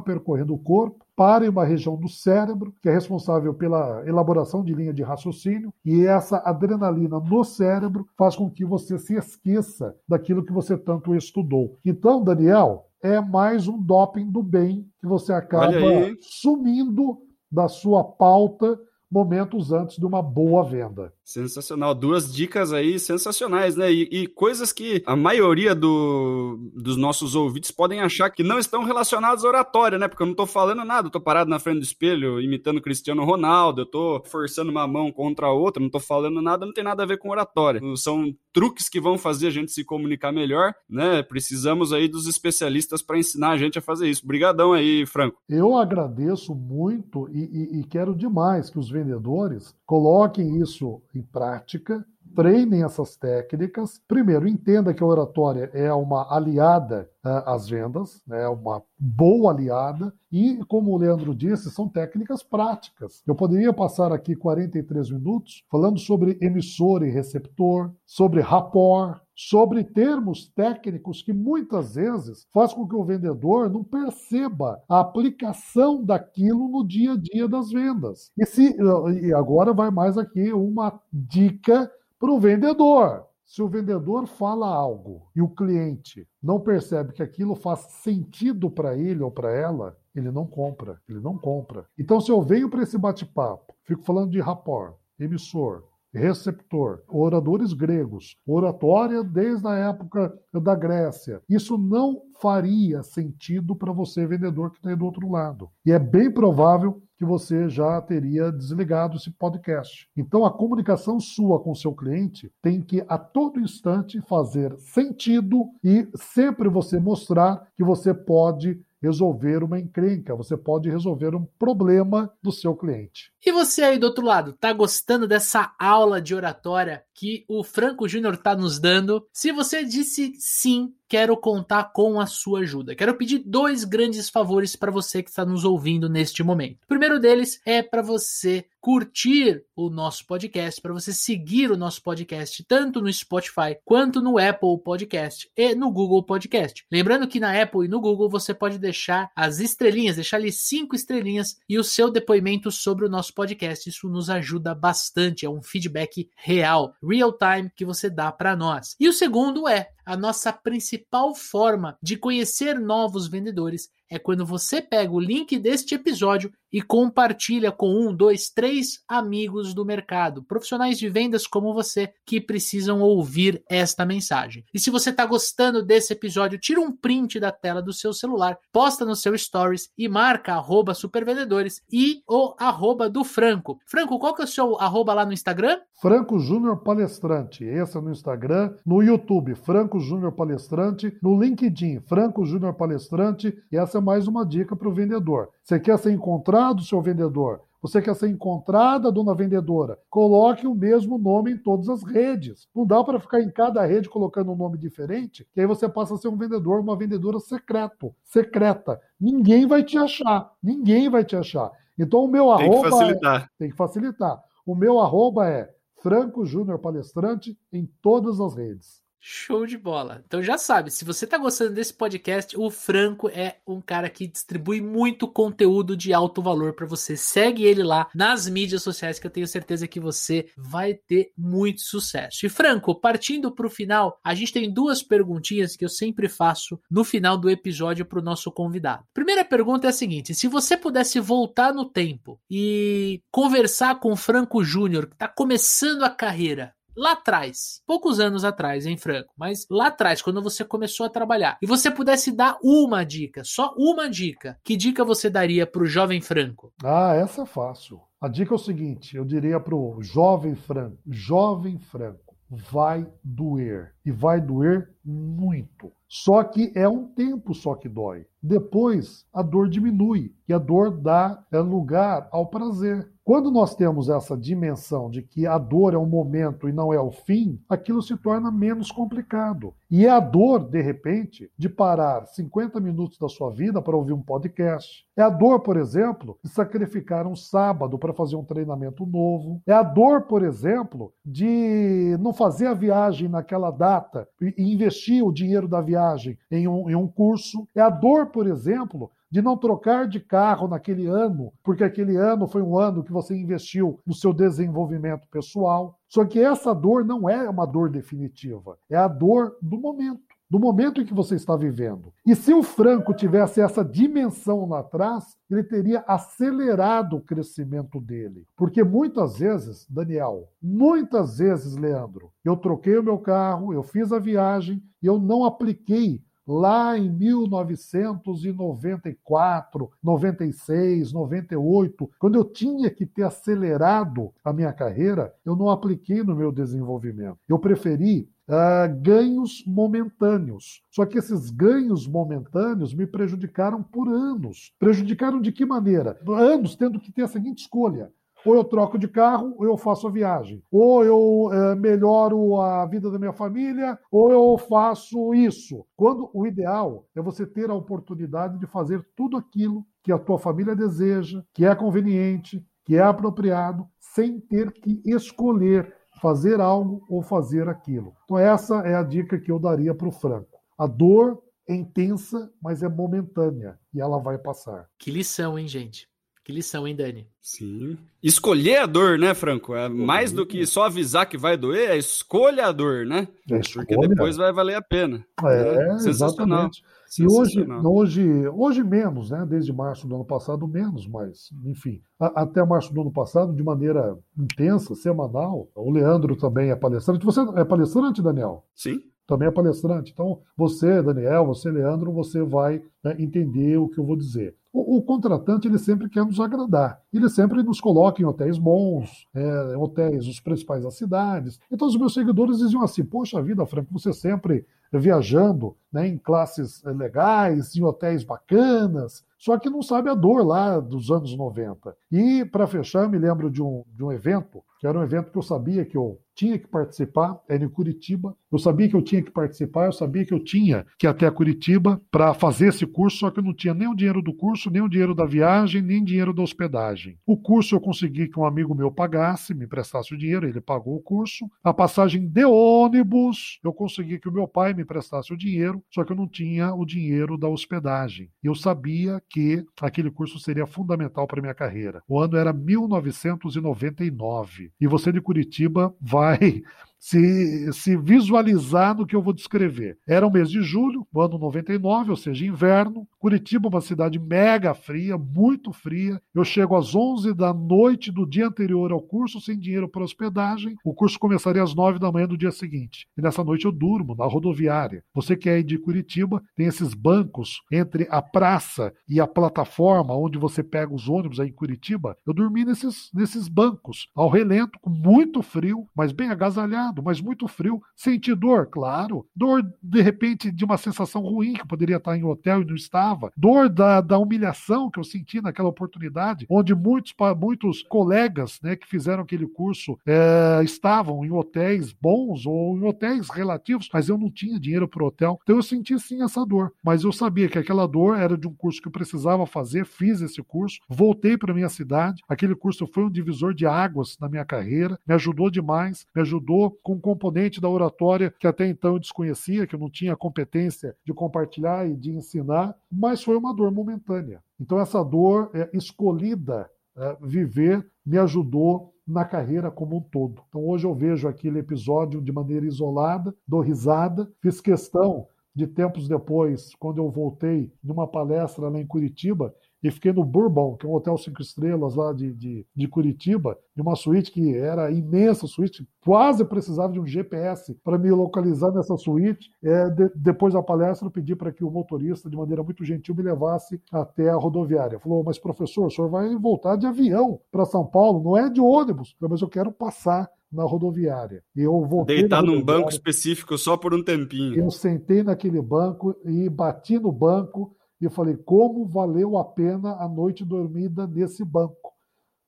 [0.00, 4.92] percorrendo o corpo para uma região do cérebro, que é responsável pela elaboração de linha
[4.92, 10.52] de raciocínio, e essa adrenalina no cérebro faz com que você se esqueça daquilo que
[10.52, 11.78] você tanto estudou.
[11.84, 15.76] Então, Daniel, é mais um doping do bem que você acaba
[16.20, 17.18] sumindo
[17.50, 18.78] da sua pauta
[19.10, 21.12] momentos antes de uma boa venda.
[21.24, 21.94] Sensacional.
[21.94, 23.90] Duas dicas aí sensacionais, né?
[23.90, 28.84] E, e, coisas que a maioria do, dos nossos ouvintes podem achar que não estão
[28.84, 30.06] relacionadas à oratória, né?
[30.06, 33.24] Porque eu não tô falando nada, eu tô parado na frente do espelho imitando Cristiano
[33.24, 36.84] Ronaldo, eu tô forçando uma mão contra a outra, não tô falando nada, não tem
[36.84, 37.80] nada a ver com oratória.
[37.96, 41.22] São truques que vão fazer a gente se comunicar melhor, né?
[41.22, 44.24] Precisamos aí dos especialistas para ensinar a gente a fazer isso.
[44.24, 45.38] Obrigadão aí, Franco.
[45.48, 52.04] Eu agradeço muito e, e, e quero demais que os vendedores coloquem isso em prática,
[52.34, 54.00] treinem essas técnicas.
[54.08, 59.52] Primeiro, entenda que a oratória é uma aliada uh, às vendas, é né, uma boa
[59.52, 63.22] aliada, e, como o Leandro disse, são técnicas práticas.
[63.26, 70.48] Eu poderia passar aqui 43 minutos falando sobre emissor e receptor, sobre rapport, sobre termos
[70.48, 76.86] técnicos que muitas vezes faz com que o vendedor não perceba a aplicação daquilo no
[76.86, 78.30] dia a dia das vendas.
[78.38, 78.76] E, se,
[79.20, 83.26] e agora vai mais aqui uma dica para o vendedor.
[83.44, 88.96] Se o vendedor fala algo e o cliente não percebe que aquilo faz sentido para
[88.96, 91.86] ele ou para ela, ele não compra, ele não compra.
[91.98, 95.84] Então, se eu venho para esse bate-papo, fico falando de rapport, emissor,
[96.14, 101.42] receptor, oradores gregos, oratória desde a época da Grécia.
[101.48, 105.68] Isso não faria sentido para você, vendedor, que está aí do outro lado.
[105.84, 110.08] E é bem provável que você já teria desligado esse podcast.
[110.16, 116.08] Então, a comunicação sua com seu cliente tem que, a todo instante, fazer sentido e
[116.16, 122.50] sempre você mostrar que você pode resolver uma encrenca, você pode resolver um problema do
[122.50, 123.30] seu cliente.
[123.44, 128.08] E você aí do outro lado, tá gostando dessa aula de oratória que o Franco
[128.08, 129.26] Júnior tá nos dando?
[129.32, 132.94] Se você disse sim, quero contar com a sua ajuda.
[132.94, 136.78] Quero pedir dois grandes favores para você que está nos ouvindo neste momento.
[136.84, 142.02] O primeiro deles é para você curtir o nosso podcast, para você seguir o nosso
[142.02, 146.84] podcast tanto no Spotify quanto no Apple Podcast e no Google Podcast.
[146.92, 150.94] Lembrando que na Apple e no Google você pode deixar as estrelinhas, deixar ali cinco
[150.94, 153.88] estrelinhas e o seu depoimento sobre o nosso podcast.
[153.88, 158.96] Isso nos ajuda bastante, é um feedback real, real time que você dá para nós.
[159.00, 160.93] E o segundo é a nossa principal
[161.34, 167.70] forma de conhecer novos vendedores é quando você pega o link deste episódio e compartilha
[167.70, 173.62] com um, dois, três amigos do mercado, profissionais de vendas como você que precisam ouvir
[173.70, 174.64] esta mensagem.
[174.74, 178.58] E se você está gostando desse episódio, tira um print da tela do seu celular,
[178.72, 183.78] posta no seu stories e marca arroba supervendedores e o arroba do Franco.
[183.86, 185.78] Franco, qual que é o seu arroba lá no Instagram?
[186.00, 187.64] Franco Júnior Palestrante.
[187.64, 193.56] Esse é no Instagram, no YouTube, Franco Júnior Palestrante, no LinkedIn, Franco Júnior Palestrante.
[193.70, 195.50] E essa é mais uma dica para o vendedor.
[195.62, 197.60] Você quer ser encontrado, seu vendedor?
[197.84, 199.98] Você quer ser encontrada, dona vendedora?
[200.08, 202.66] Coloque o mesmo nome em todas as redes.
[202.74, 206.14] Não dá para ficar em cada rede colocando um nome diferente, que aí você passa
[206.14, 208.98] a ser um vendedor, uma vendedora secreto, secreta.
[209.20, 210.50] Ninguém vai te achar.
[210.62, 211.70] Ninguém vai te achar.
[211.98, 212.70] Então o meu tem arroba.
[212.70, 213.42] Tem que facilitar.
[213.42, 213.48] É...
[213.58, 214.42] Tem que facilitar.
[214.64, 215.70] O meu arroba é
[216.02, 219.03] Franco Júnior Palestrante em todas as redes.
[219.26, 220.22] Show de bola.
[220.26, 224.26] Então já sabe, se você tá gostando desse podcast, o Franco é um cara que
[224.26, 227.16] distribui muito conteúdo de alto valor para você.
[227.16, 231.80] Segue ele lá nas mídias sociais que eu tenho certeza que você vai ter muito
[231.80, 232.44] sucesso.
[232.44, 236.78] E Franco, partindo para o final, a gente tem duas perguntinhas que eu sempre faço
[236.90, 239.06] no final do episódio para o nosso convidado.
[239.14, 244.16] Primeira pergunta é a seguinte: se você pudesse voltar no tempo e conversar com o
[244.16, 249.32] Franco Júnior, que está começando a carreira, lá atrás, poucos anos atrás, hein, Franco?
[249.36, 253.74] Mas lá atrás, quando você começou a trabalhar, e você pudesse dar uma dica, só
[253.76, 256.72] uma dica, que dica você daria para o jovem Franco?
[256.82, 258.00] Ah, essa é fácil.
[258.20, 263.92] A dica é o seguinte: eu diria para o jovem Franco, jovem Franco, vai doer.
[264.04, 265.92] E vai doer muito.
[266.08, 268.26] Só que é um tempo só que dói.
[268.42, 273.10] Depois a dor diminui e a dor dá é, lugar ao prazer.
[273.24, 277.00] Quando nós temos essa dimensão de que a dor é um momento e não é
[277.00, 279.72] o fim, aquilo se torna menos complicado.
[279.90, 284.12] E é a dor, de repente, de parar 50 minutos da sua vida para ouvir
[284.12, 285.06] um podcast.
[285.16, 289.62] É a dor, por exemplo, de sacrificar um sábado para fazer um treinamento novo.
[289.66, 295.32] É a dor, por exemplo, de não fazer a viagem naquela data e investir o
[295.32, 297.66] dinheiro da viagem em um, em um curso.
[297.74, 302.46] É a dor, por exemplo, de não trocar de carro naquele ano, porque aquele ano
[302.46, 305.98] foi um ano que você investiu no seu desenvolvimento pessoal.
[306.06, 310.22] Só que essa dor não é uma dor definitiva, é a dor do momento.
[310.48, 312.12] do momento em que você está vivendo.
[312.24, 318.46] E se o Franco tivesse essa dimensão lá atrás, ele teria acelerado o crescimento dele.
[318.56, 324.20] Porque muitas vezes, Daniel, muitas vezes, Leandro, eu troquei o meu carro, eu fiz a
[324.20, 333.22] viagem e eu não apliquei lá em 1994, 96, 98, quando eu tinha que ter
[333.22, 337.38] acelerado a minha carreira, eu não apliquei no meu desenvolvimento.
[337.48, 340.82] Eu preferi Uh, ganhos momentâneos.
[340.90, 344.70] Só que esses ganhos momentâneos me prejudicaram por anos.
[344.78, 346.20] Prejudicaram de que maneira?
[346.28, 348.12] Anos tendo que ter a seguinte escolha:
[348.44, 350.62] ou eu troco de carro, ou eu faço a viagem.
[350.70, 355.84] Ou eu é, melhoro a vida da minha família, ou eu faço isso.
[355.96, 360.38] Quando o ideal é você ter a oportunidade de fazer tudo aquilo que a tua
[360.38, 367.22] família deseja, que é conveniente, que é apropriado, sem ter que escolher fazer algo ou
[367.22, 368.14] fazer aquilo.
[368.24, 370.58] Então, essa é a dica que eu daria para o Franco.
[370.78, 374.88] A dor é intensa, mas é momentânea e ela vai passar.
[374.98, 376.08] Que lição, hein, gente?
[376.44, 377.26] Que lição, hein, Dani?
[377.40, 377.96] Sim.
[378.22, 379.74] Escolher a dor, né, Franco?
[379.74, 383.26] É mais do que só avisar que vai doer, é escolha a dor, né?
[383.50, 385.24] É Porque depois vai valer a pena.
[385.42, 385.96] É, né?
[386.06, 386.84] exatamente.
[387.18, 389.46] E hoje, hoje, hoje menos, né?
[389.48, 392.02] Desde março do ano passado, menos, mas, enfim.
[392.20, 395.70] A, até março do ano passado, de maneira intensa, semanal.
[395.74, 397.24] O Leandro também é palestrante.
[397.24, 398.66] Você é palestrante, Daniel?
[398.74, 400.12] Sim também é palestrante.
[400.12, 404.54] Então, você, Daniel, você, Leandro, você vai né, entender o que eu vou dizer.
[404.72, 407.00] O, o, contratante ele sempre quer nos agradar.
[407.12, 411.60] Ele sempre nos coloca em hotéis bons, é, hotéis os principais das cidades.
[411.70, 416.82] Então os meus seguidores diziam assim: Poxa vida, Franco, você sempre viajando né, em classes
[416.84, 421.94] legais, em hotéis bacanas, só que não sabe a dor lá dos anos 90.
[422.10, 425.38] E, para fechar, me lembro de um, de um evento, que era um evento que
[425.38, 428.36] eu sabia que eu tinha que participar, era em Curitiba.
[428.50, 431.30] Eu sabia que eu tinha que participar, eu sabia que eu tinha que ir até
[431.30, 434.70] Curitiba para fazer esse curso, só que eu não tinha nem o dinheiro do curso,
[434.70, 437.18] nem o dinheiro da viagem, nem dinheiro da hospedagem.
[437.26, 440.96] O curso eu consegui que um amigo meu pagasse, me prestasse o dinheiro, ele pagou
[440.96, 441.50] o curso.
[441.62, 446.04] A passagem de ônibus, eu consegui que o meu pai me prestasse o dinheiro, só
[446.04, 448.30] que eu não tinha o dinheiro da hospedagem.
[448.42, 452.02] Eu sabia que aquele curso seria fundamental para minha carreira.
[452.08, 456.62] O ano era 1999 e você de Curitiba vai vai
[457.04, 459.98] se, se visualizar no que eu vou descrever.
[460.08, 463.06] Era o mês de julho, ano 99, ou seja, inverno.
[463.18, 466.18] Curitiba, uma cidade mega fria, muito fria.
[466.34, 470.76] Eu chego às 11 da noite do dia anterior ao curso, sem dinheiro para hospedagem.
[470.82, 473.06] O curso começaria às 9 da manhã do dia seguinte.
[473.18, 475.04] E nessa noite eu durmo na rodoviária.
[475.14, 480.38] Você que é de Curitiba, tem esses bancos entre a praça e a plataforma onde
[480.38, 482.16] você pega os ônibus aí em Curitiba.
[482.26, 487.46] Eu dormi nesses, nesses bancos, ao relento, com muito frio, mas bem agasalhado mas muito
[487.48, 487.82] frio.
[487.96, 489.26] Senti dor, claro.
[489.34, 493.32] Dor, de repente, de uma sensação ruim, que poderia estar em hotel e não estava.
[493.36, 498.86] Dor da, da humilhação que eu senti naquela oportunidade, onde muitos, muitos colegas né, que
[498.86, 504.30] fizeram aquele curso é, estavam em hotéis bons ou em hotéis relativos, mas eu não
[504.30, 505.38] tinha dinheiro para o hotel.
[505.42, 506.72] Então eu senti sim essa dor.
[506.82, 510.20] Mas eu sabia que aquela dor era de um curso que eu precisava fazer, fiz
[510.20, 512.22] esse curso, voltei para minha cidade.
[512.28, 516.70] Aquele curso foi um divisor de águas na minha carreira, me ajudou demais, me ajudou
[516.84, 520.94] com um componente da oratória que até então eu desconhecia, que eu não tinha competência
[521.02, 524.42] de compartilhar e de ensinar, mas foi uma dor momentânea.
[524.60, 530.42] Então, essa dor é, escolhida é, viver me ajudou na carreira como um todo.
[530.48, 536.06] Então, hoje eu vejo aquele episódio de maneira isolada, dou risada, fiz questão de tempos
[536.06, 539.54] depois, quando eu voltei numa palestra lá em Curitiba,
[539.84, 543.58] e fiquei no Bourbon, que é um hotel cinco estrelas lá de, de, de Curitiba,
[543.76, 548.72] de uma suíte que era imensa, suíte, quase precisava de um GPS para me localizar
[548.72, 549.50] nessa suíte.
[549.62, 553.14] É, de, depois da palestra, eu pedi para que o motorista, de maneira muito gentil,
[553.14, 554.98] me levasse até a rodoviária.
[554.98, 558.62] Falou, mas professor, o senhor vai voltar de avião para São Paulo, não é de
[558.62, 561.42] ônibus, mas eu quero passar na rodoviária.
[561.54, 564.56] Eu voltei Deitar num banco específico só por um tempinho.
[564.56, 569.96] Eu sentei naquele banco e bati no banco e eu falei, como valeu a pena
[569.96, 571.92] a noite dormida nesse banco?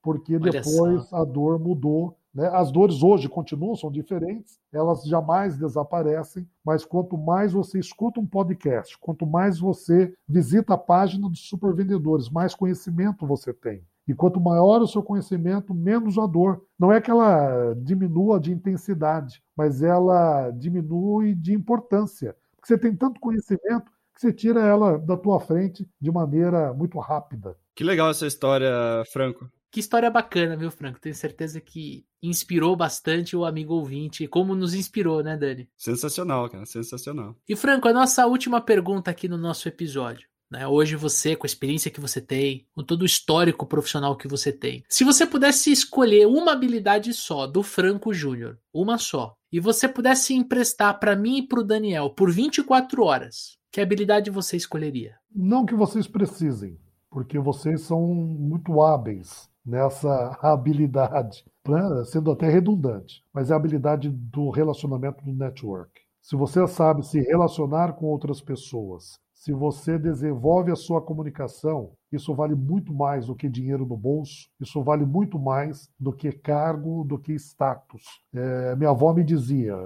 [0.02, 2.16] Porque depois a dor mudou.
[2.34, 2.48] Né?
[2.48, 8.26] As dores hoje continuam, são diferentes, elas jamais desaparecem, mas quanto mais você escuta um
[8.26, 13.82] podcast, quanto mais você visita a página dos supervendedores, mais conhecimento você tem.
[14.06, 16.62] E quanto maior o seu conhecimento, menos a dor.
[16.78, 22.36] Não é que ela diminua de intensidade, mas ela diminui de importância.
[22.54, 26.98] Porque você tem tanto conhecimento que você tira ela da tua frente de maneira muito
[26.98, 27.54] rápida.
[27.74, 28.70] Que legal essa história,
[29.12, 29.48] Franco.
[29.70, 30.98] Que história bacana, viu, Franco?
[30.98, 35.68] Tenho certeza que inspirou bastante o amigo ouvinte, como nos inspirou, né, Dani?
[35.76, 37.36] Sensacional, cara, sensacional.
[37.46, 40.26] E, Franco, a nossa última pergunta aqui no nosso episódio.
[40.50, 40.66] Né?
[40.66, 44.50] Hoje você, com a experiência que você tem, com todo o histórico profissional que você
[44.50, 49.86] tem, se você pudesse escolher uma habilidade só do Franco Júnior, uma só, e você
[49.86, 55.16] pudesse emprestar para mim e para o Daniel por 24 horas, que habilidade você escolheria?
[55.34, 56.78] Não que vocês precisem,
[57.10, 62.04] porque vocês são muito hábeis nessa habilidade, né?
[62.04, 65.90] sendo até redundante, mas é a habilidade do relacionamento do network.
[66.22, 72.34] Se você sabe se relacionar com outras pessoas, se você desenvolve a sua comunicação, isso
[72.34, 77.04] vale muito mais do que dinheiro no bolso, isso vale muito mais do que cargo,
[77.04, 78.02] do que status.
[78.34, 79.76] É, minha avó me dizia,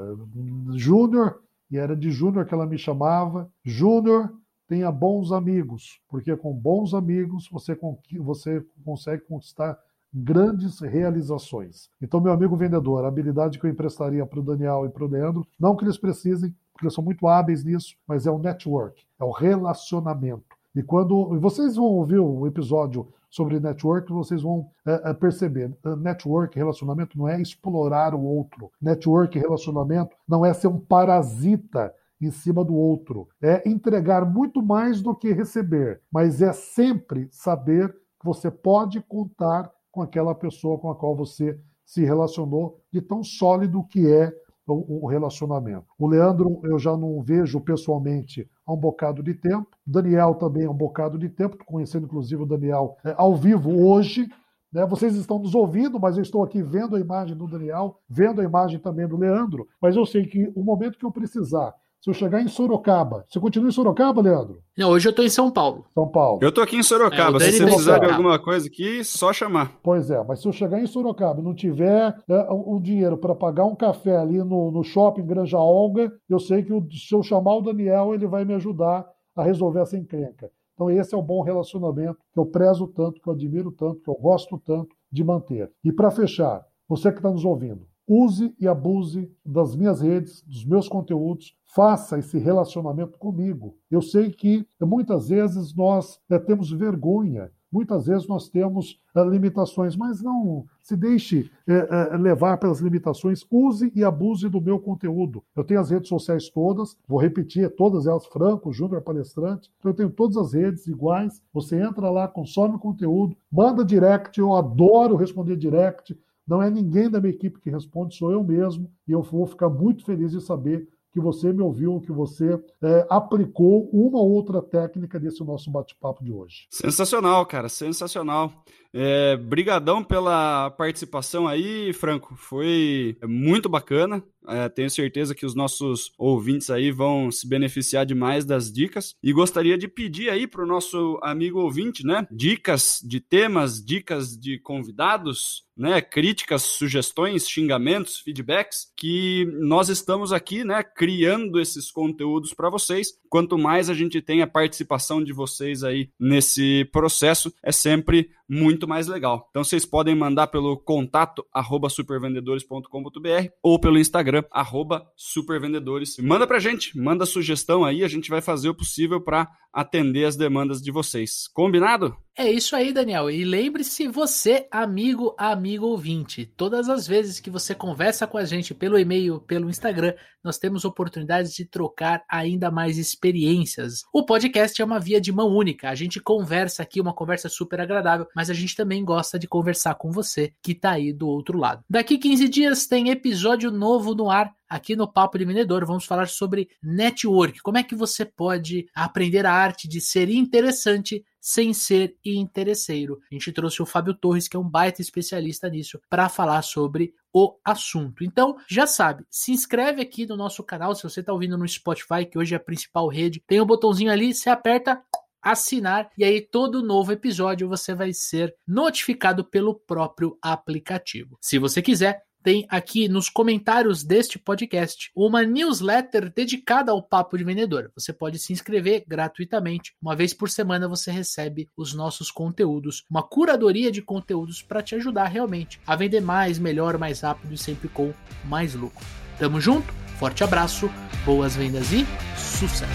[0.74, 4.32] Júnior, e era de Júnior que ela me chamava, Júnior,
[4.66, 7.78] tenha bons amigos, porque com bons amigos você,
[8.24, 9.78] você consegue conquistar
[10.12, 11.88] grandes realizações.
[12.02, 15.08] Então, meu amigo vendedor, a habilidade que eu emprestaria para o Daniel e para o
[15.08, 19.04] Leandro, não que eles precisem, porque eles são muito hábeis nisso, mas é o network,
[19.18, 20.56] é o relacionamento.
[20.74, 25.72] E quando e vocês vão ouvir o episódio sobre network, vocês vão é perceber.
[25.98, 28.70] Network, relacionamento, não é explorar o outro.
[28.82, 33.28] Network, relacionamento, não é ser um parasita em cima do outro.
[33.40, 39.70] É entregar muito mais do que receber, mas é sempre saber que você pode contar
[39.90, 44.32] com aquela pessoa com a qual você se relacionou, de tão sólido que é
[44.64, 45.86] o, relacionamento.
[45.98, 49.68] O Leandro eu já não vejo pessoalmente há um bocado de tempo.
[49.84, 54.28] Daniel também há um bocado de tempo, conhecendo inclusive o Daniel é, ao vivo hoje.
[54.72, 54.86] Né?
[54.86, 58.44] Vocês estão nos ouvindo, mas eu estou aqui vendo a imagem do Daniel, vendo a
[58.44, 59.66] imagem também do Leandro.
[59.80, 63.24] Mas eu sei que o momento que eu precisar se eu chegar em Sorocaba.
[63.28, 64.62] Você continua em Sorocaba, Leandro?
[64.76, 65.84] Não, hoje eu estou em São Paulo.
[65.94, 66.38] São Paulo.
[66.42, 67.36] Eu estou aqui em Sorocaba.
[67.36, 69.78] É, se você precisar de alguma coisa aqui, só chamar.
[69.82, 73.34] Pois é, mas se eu chegar em Sorocaba e não tiver é, o dinheiro para
[73.34, 77.22] pagar um café ali no, no shopping Granja Olga, eu sei que o, se eu
[77.22, 80.50] chamar o Daniel, ele vai me ajudar a resolver essa encrenca.
[80.74, 84.08] Então, esse é o bom relacionamento que eu prezo tanto, que eu admiro tanto, que
[84.08, 85.70] eu gosto tanto de manter.
[85.84, 90.64] E para fechar, você que está nos ouvindo, use e abuse das minhas redes, dos
[90.64, 93.76] meus conteúdos, faça esse relacionamento comigo.
[93.90, 99.94] Eu sei que muitas vezes nós é, temos vergonha, muitas vezes nós temos é, limitações,
[99.94, 105.44] mas não se deixe é, levar pelas limitações, use e abuse do meu conteúdo.
[105.54, 109.96] Eu tenho as redes sociais todas, vou repetir, todas elas, Franco, Júnior Palestrante, então eu
[109.96, 115.14] tenho todas as redes iguais, você entra lá, consome o conteúdo, manda direct, eu adoro
[115.14, 116.18] responder direct,
[116.48, 119.68] não é ninguém da minha equipe que responde, sou eu mesmo, e eu vou ficar
[119.68, 124.62] muito feliz de saber que você me ouviu, que você é, aplicou uma ou outra
[124.62, 126.66] técnica desse nosso bate-papo de hoje.
[126.70, 128.52] Sensacional, cara, sensacional.
[128.92, 132.34] É, brigadão pela participação aí, Franco.
[132.36, 134.22] Foi muito bacana.
[134.48, 139.14] É, tenho certeza que os nossos ouvintes aí vão se beneficiar demais das dicas.
[139.22, 142.26] E gostaria de pedir aí para o nosso amigo ouvinte, né?
[142.30, 146.00] Dicas de temas, dicas de convidados, né?
[146.00, 150.82] Críticas, sugestões, xingamentos, feedbacks, que nós estamos aqui, né?
[150.82, 153.18] Criando esses conteúdos para vocês.
[153.28, 158.88] Quanto mais a gente tem a participação de vocês aí nesse processo, é sempre muito
[158.88, 159.46] mais legal.
[159.50, 161.46] Então vocês podem mandar pelo contato
[161.88, 166.16] supervendedores.com.br ou pelo Instagram arroba supervendedores.
[166.18, 170.36] Manda pra gente, manda sugestão aí, a gente vai fazer o possível para atender as
[170.36, 171.48] demandas de vocês.
[171.52, 172.16] Combinado?
[172.36, 173.28] É isso aí, Daniel.
[173.30, 178.72] E lembre-se, você, amigo, amigo ouvinte, todas as vezes que você conversa com a gente
[178.72, 184.02] pelo e-mail, pelo Instagram, nós temos oportunidades de trocar ainda mais experiências.
[184.12, 185.90] O podcast é uma via de mão única.
[185.90, 189.96] A gente conversa aqui, uma conversa super agradável, mas a gente também gosta de conversar
[189.96, 191.84] com você que está aí do outro lado.
[191.90, 195.84] Daqui 15 dias tem episódio novo no ar aqui no Papo de Vendedor.
[195.84, 197.60] Vamos falar sobre network.
[197.60, 203.20] Como é que você pode aprender a arte de ser interessante sem ser interesseiro.
[203.30, 207.14] A gente trouxe o Fábio Torres, que é um baita especialista nisso, para falar sobre
[207.32, 208.24] o assunto.
[208.24, 212.26] Então, já sabe, se inscreve aqui no nosso canal, se você está ouvindo no Spotify,
[212.30, 215.02] que hoje é a principal rede, tem um botãozinho ali, você aperta
[215.42, 221.38] assinar e aí todo novo episódio você vai ser notificado pelo próprio aplicativo.
[221.40, 227.44] Se você quiser, tem aqui nos comentários deste podcast uma newsletter dedicada ao Papo de
[227.44, 227.90] Vendedor.
[227.94, 229.94] Você pode se inscrever gratuitamente.
[230.00, 234.94] Uma vez por semana você recebe os nossos conteúdos, uma curadoria de conteúdos para te
[234.94, 238.12] ajudar realmente a vender mais, melhor, mais rápido e sempre com
[238.44, 239.04] mais lucro.
[239.38, 240.90] Tamo junto, forte abraço,
[241.24, 242.90] boas vendas e sucesso!